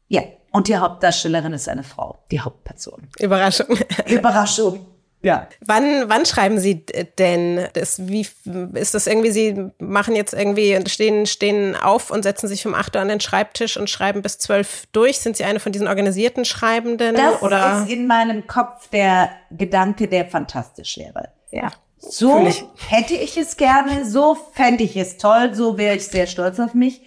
[0.07, 3.07] Ja, und die Hauptdarstellerin ist eine Frau, die Hauptperson.
[3.19, 3.67] Überraschung.
[4.07, 4.85] Überraschung.
[5.21, 5.47] Ja.
[5.65, 6.85] Wann, wann schreiben Sie
[7.17, 8.07] denn das?
[8.07, 8.25] Wie
[8.73, 9.31] ist das irgendwie?
[9.31, 13.19] Sie machen jetzt irgendwie stehen, stehen auf und setzen sich um 8 Uhr an den
[13.19, 15.19] Schreibtisch und schreiben bis 12 durch.
[15.19, 17.15] Sind Sie eine von diesen organisierten Schreibenden?
[17.15, 17.83] Das oder?
[17.83, 21.29] ist in meinem Kopf der Gedanke, der fantastisch wäre.
[21.51, 21.71] Ja.
[21.97, 22.63] So ich.
[22.87, 26.73] hätte ich es gerne, so fände ich es toll, so wäre ich sehr stolz auf
[26.73, 27.01] mich.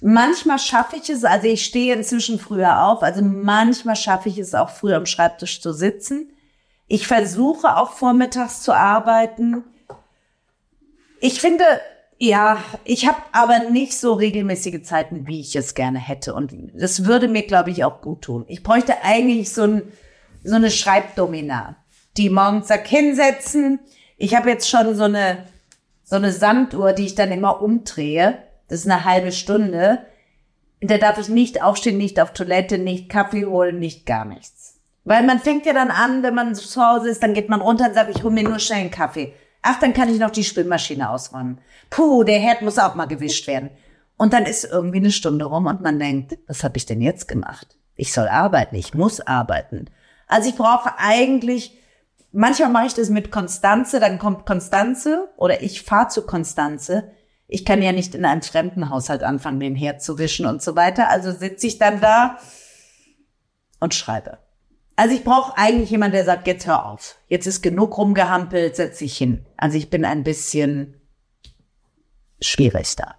[0.00, 4.54] Manchmal schaffe ich es, also ich stehe inzwischen früher auf, also manchmal schaffe ich es
[4.54, 6.32] auch früher am Schreibtisch zu sitzen.
[6.92, 9.62] Ich versuche auch vormittags zu arbeiten.
[11.20, 11.64] Ich finde,
[12.18, 16.34] ja, ich habe aber nicht so regelmäßige Zeiten, wie ich es gerne hätte.
[16.34, 18.44] Und das würde mir, glaube ich, auch gut tun.
[18.48, 19.82] Ich bräuchte eigentlich so, ein,
[20.42, 21.76] so eine Schreibdomina,
[22.16, 23.78] die morgens sagt, hinsetzen.
[24.16, 25.44] Ich habe jetzt schon so eine,
[26.02, 28.38] so eine Sanduhr, die ich dann immer umdrehe.
[28.66, 30.00] Das ist eine halbe Stunde.
[30.82, 34.59] Und da darf ich nicht aufstehen, nicht auf Toilette, nicht Kaffee holen, nicht gar nichts.
[35.10, 37.88] Weil man fängt ja dann an, wenn man zu Hause ist, dann geht man runter
[37.88, 39.34] und sagt, ich hole mir nur schnell einen Kaffee.
[39.60, 41.58] Ach, dann kann ich noch die Spülmaschine ausräumen.
[41.90, 43.70] Puh, der Herd muss auch mal gewischt werden.
[44.16, 47.26] Und dann ist irgendwie eine Stunde rum und man denkt, was habe ich denn jetzt
[47.26, 47.76] gemacht?
[47.96, 49.86] Ich soll arbeiten, ich muss arbeiten.
[50.28, 51.76] Also ich brauche eigentlich,
[52.30, 57.10] manchmal mache ich das mit Konstanze, dann kommt Konstanze oder ich fahre zu Konstanze.
[57.48, 60.76] Ich kann ja nicht in einem fremden Haushalt anfangen, den Herd zu wischen und so
[60.76, 61.08] weiter.
[61.08, 62.38] Also sitze ich dann da
[63.80, 64.38] und schreibe.
[65.00, 67.16] Also ich brauche eigentlich jemand, der sagt, jetzt hör auf.
[67.26, 69.46] Jetzt ist genug rumgehampelt, setz dich hin.
[69.56, 71.00] Also ich bin ein bisschen
[72.42, 73.14] schwierig da.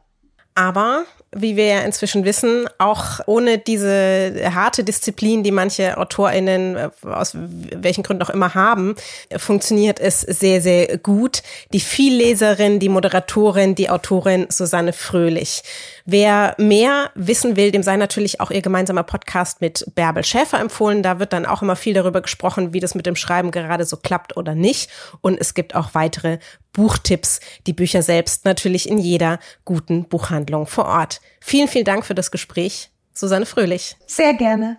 [0.53, 6.89] Aber wie wir ja inzwischen wissen, auch ohne diese harte Disziplin, die manche AutorInnen äh,
[7.07, 8.95] aus welchen Gründen auch immer haben,
[9.37, 11.41] funktioniert es sehr, sehr gut.
[11.71, 15.63] Die Vielleserin, die Moderatorin, die Autorin Susanne Fröhlich.
[16.05, 21.01] Wer mehr wissen will, dem sei natürlich auch ihr gemeinsamer Podcast mit Bärbel Schäfer empfohlen.
[21.01, 23.95] Da wird dann auch immer viel darüber gesprochen, wie das mit dem Schreiben gerade so
[23.95, 24.89] klappt oder nicht.
[25.21, 26.39] Und es gibt auch weitere
[26.73, 31.20] Buchtipps, die Bücher selbst natürlich in jeder guten Buchhandlung vor Ort.
[31.39, 33.95] Vielen, vielen Dank für das Gespräch, Susanne Fröhlich.
[34.07, 34.77] Sehr gerne.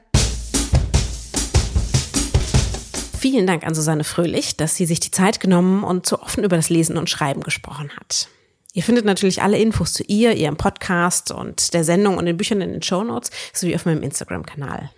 [3.19, 6.57] Vielen Dank an Susanne Fröhlich, dass sie sich die Zeit genommen und so offen über
[6.57, 8.29] das Lesen und Schreiben gesprochen hat.
[8.75, 12.61] Ihr findet natürlich alle Infos zu ihr, ihrem Podcast und der Sendung und den Büchern
[12.61, 14.91] in den Show Notes sowie auf meinem Instagram-Kanal.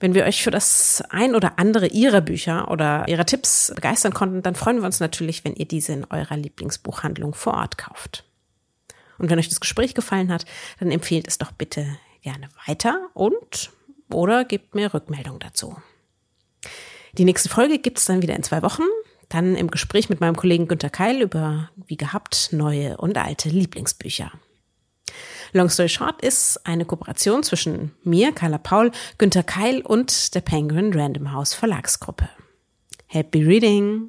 [0.00, 4.42] Wenn wir euch für das ein oder andere ihrer Bücher oder ihrer Tipps begeistern konnten,
[4.42, 8.24] dann freuen wir uns natürlich, wenn ihr diese in eurer Lieblingsbuchhandlung vor Ort kauft.
[9.18, 10.44] Und wenn euch das Gespräch gefallen hat,
[10.78, 13.70] dann empfehlt es doch bitte gerne weiter und
[14.10, 15.76] oder gebt mir Rückmeldung dazu.
[17.12, 18.82] Die nächste Folge gibt es dann wieder in zwei Wochen.
[19.28, 24.32] Dann im Gespräch mit meinem Kollegen Günter Keil über, wie gehabt, neue und alte Lieblingsbücher.
[25.52, 30.92] Long Story Short ist eine Kooperation zwischen mir, Carla Paul, Günter Keil und der Penguin
[30.92, 32.28] Random House Verlagsgruppe.
[33.06, 34.08] Happy Reading!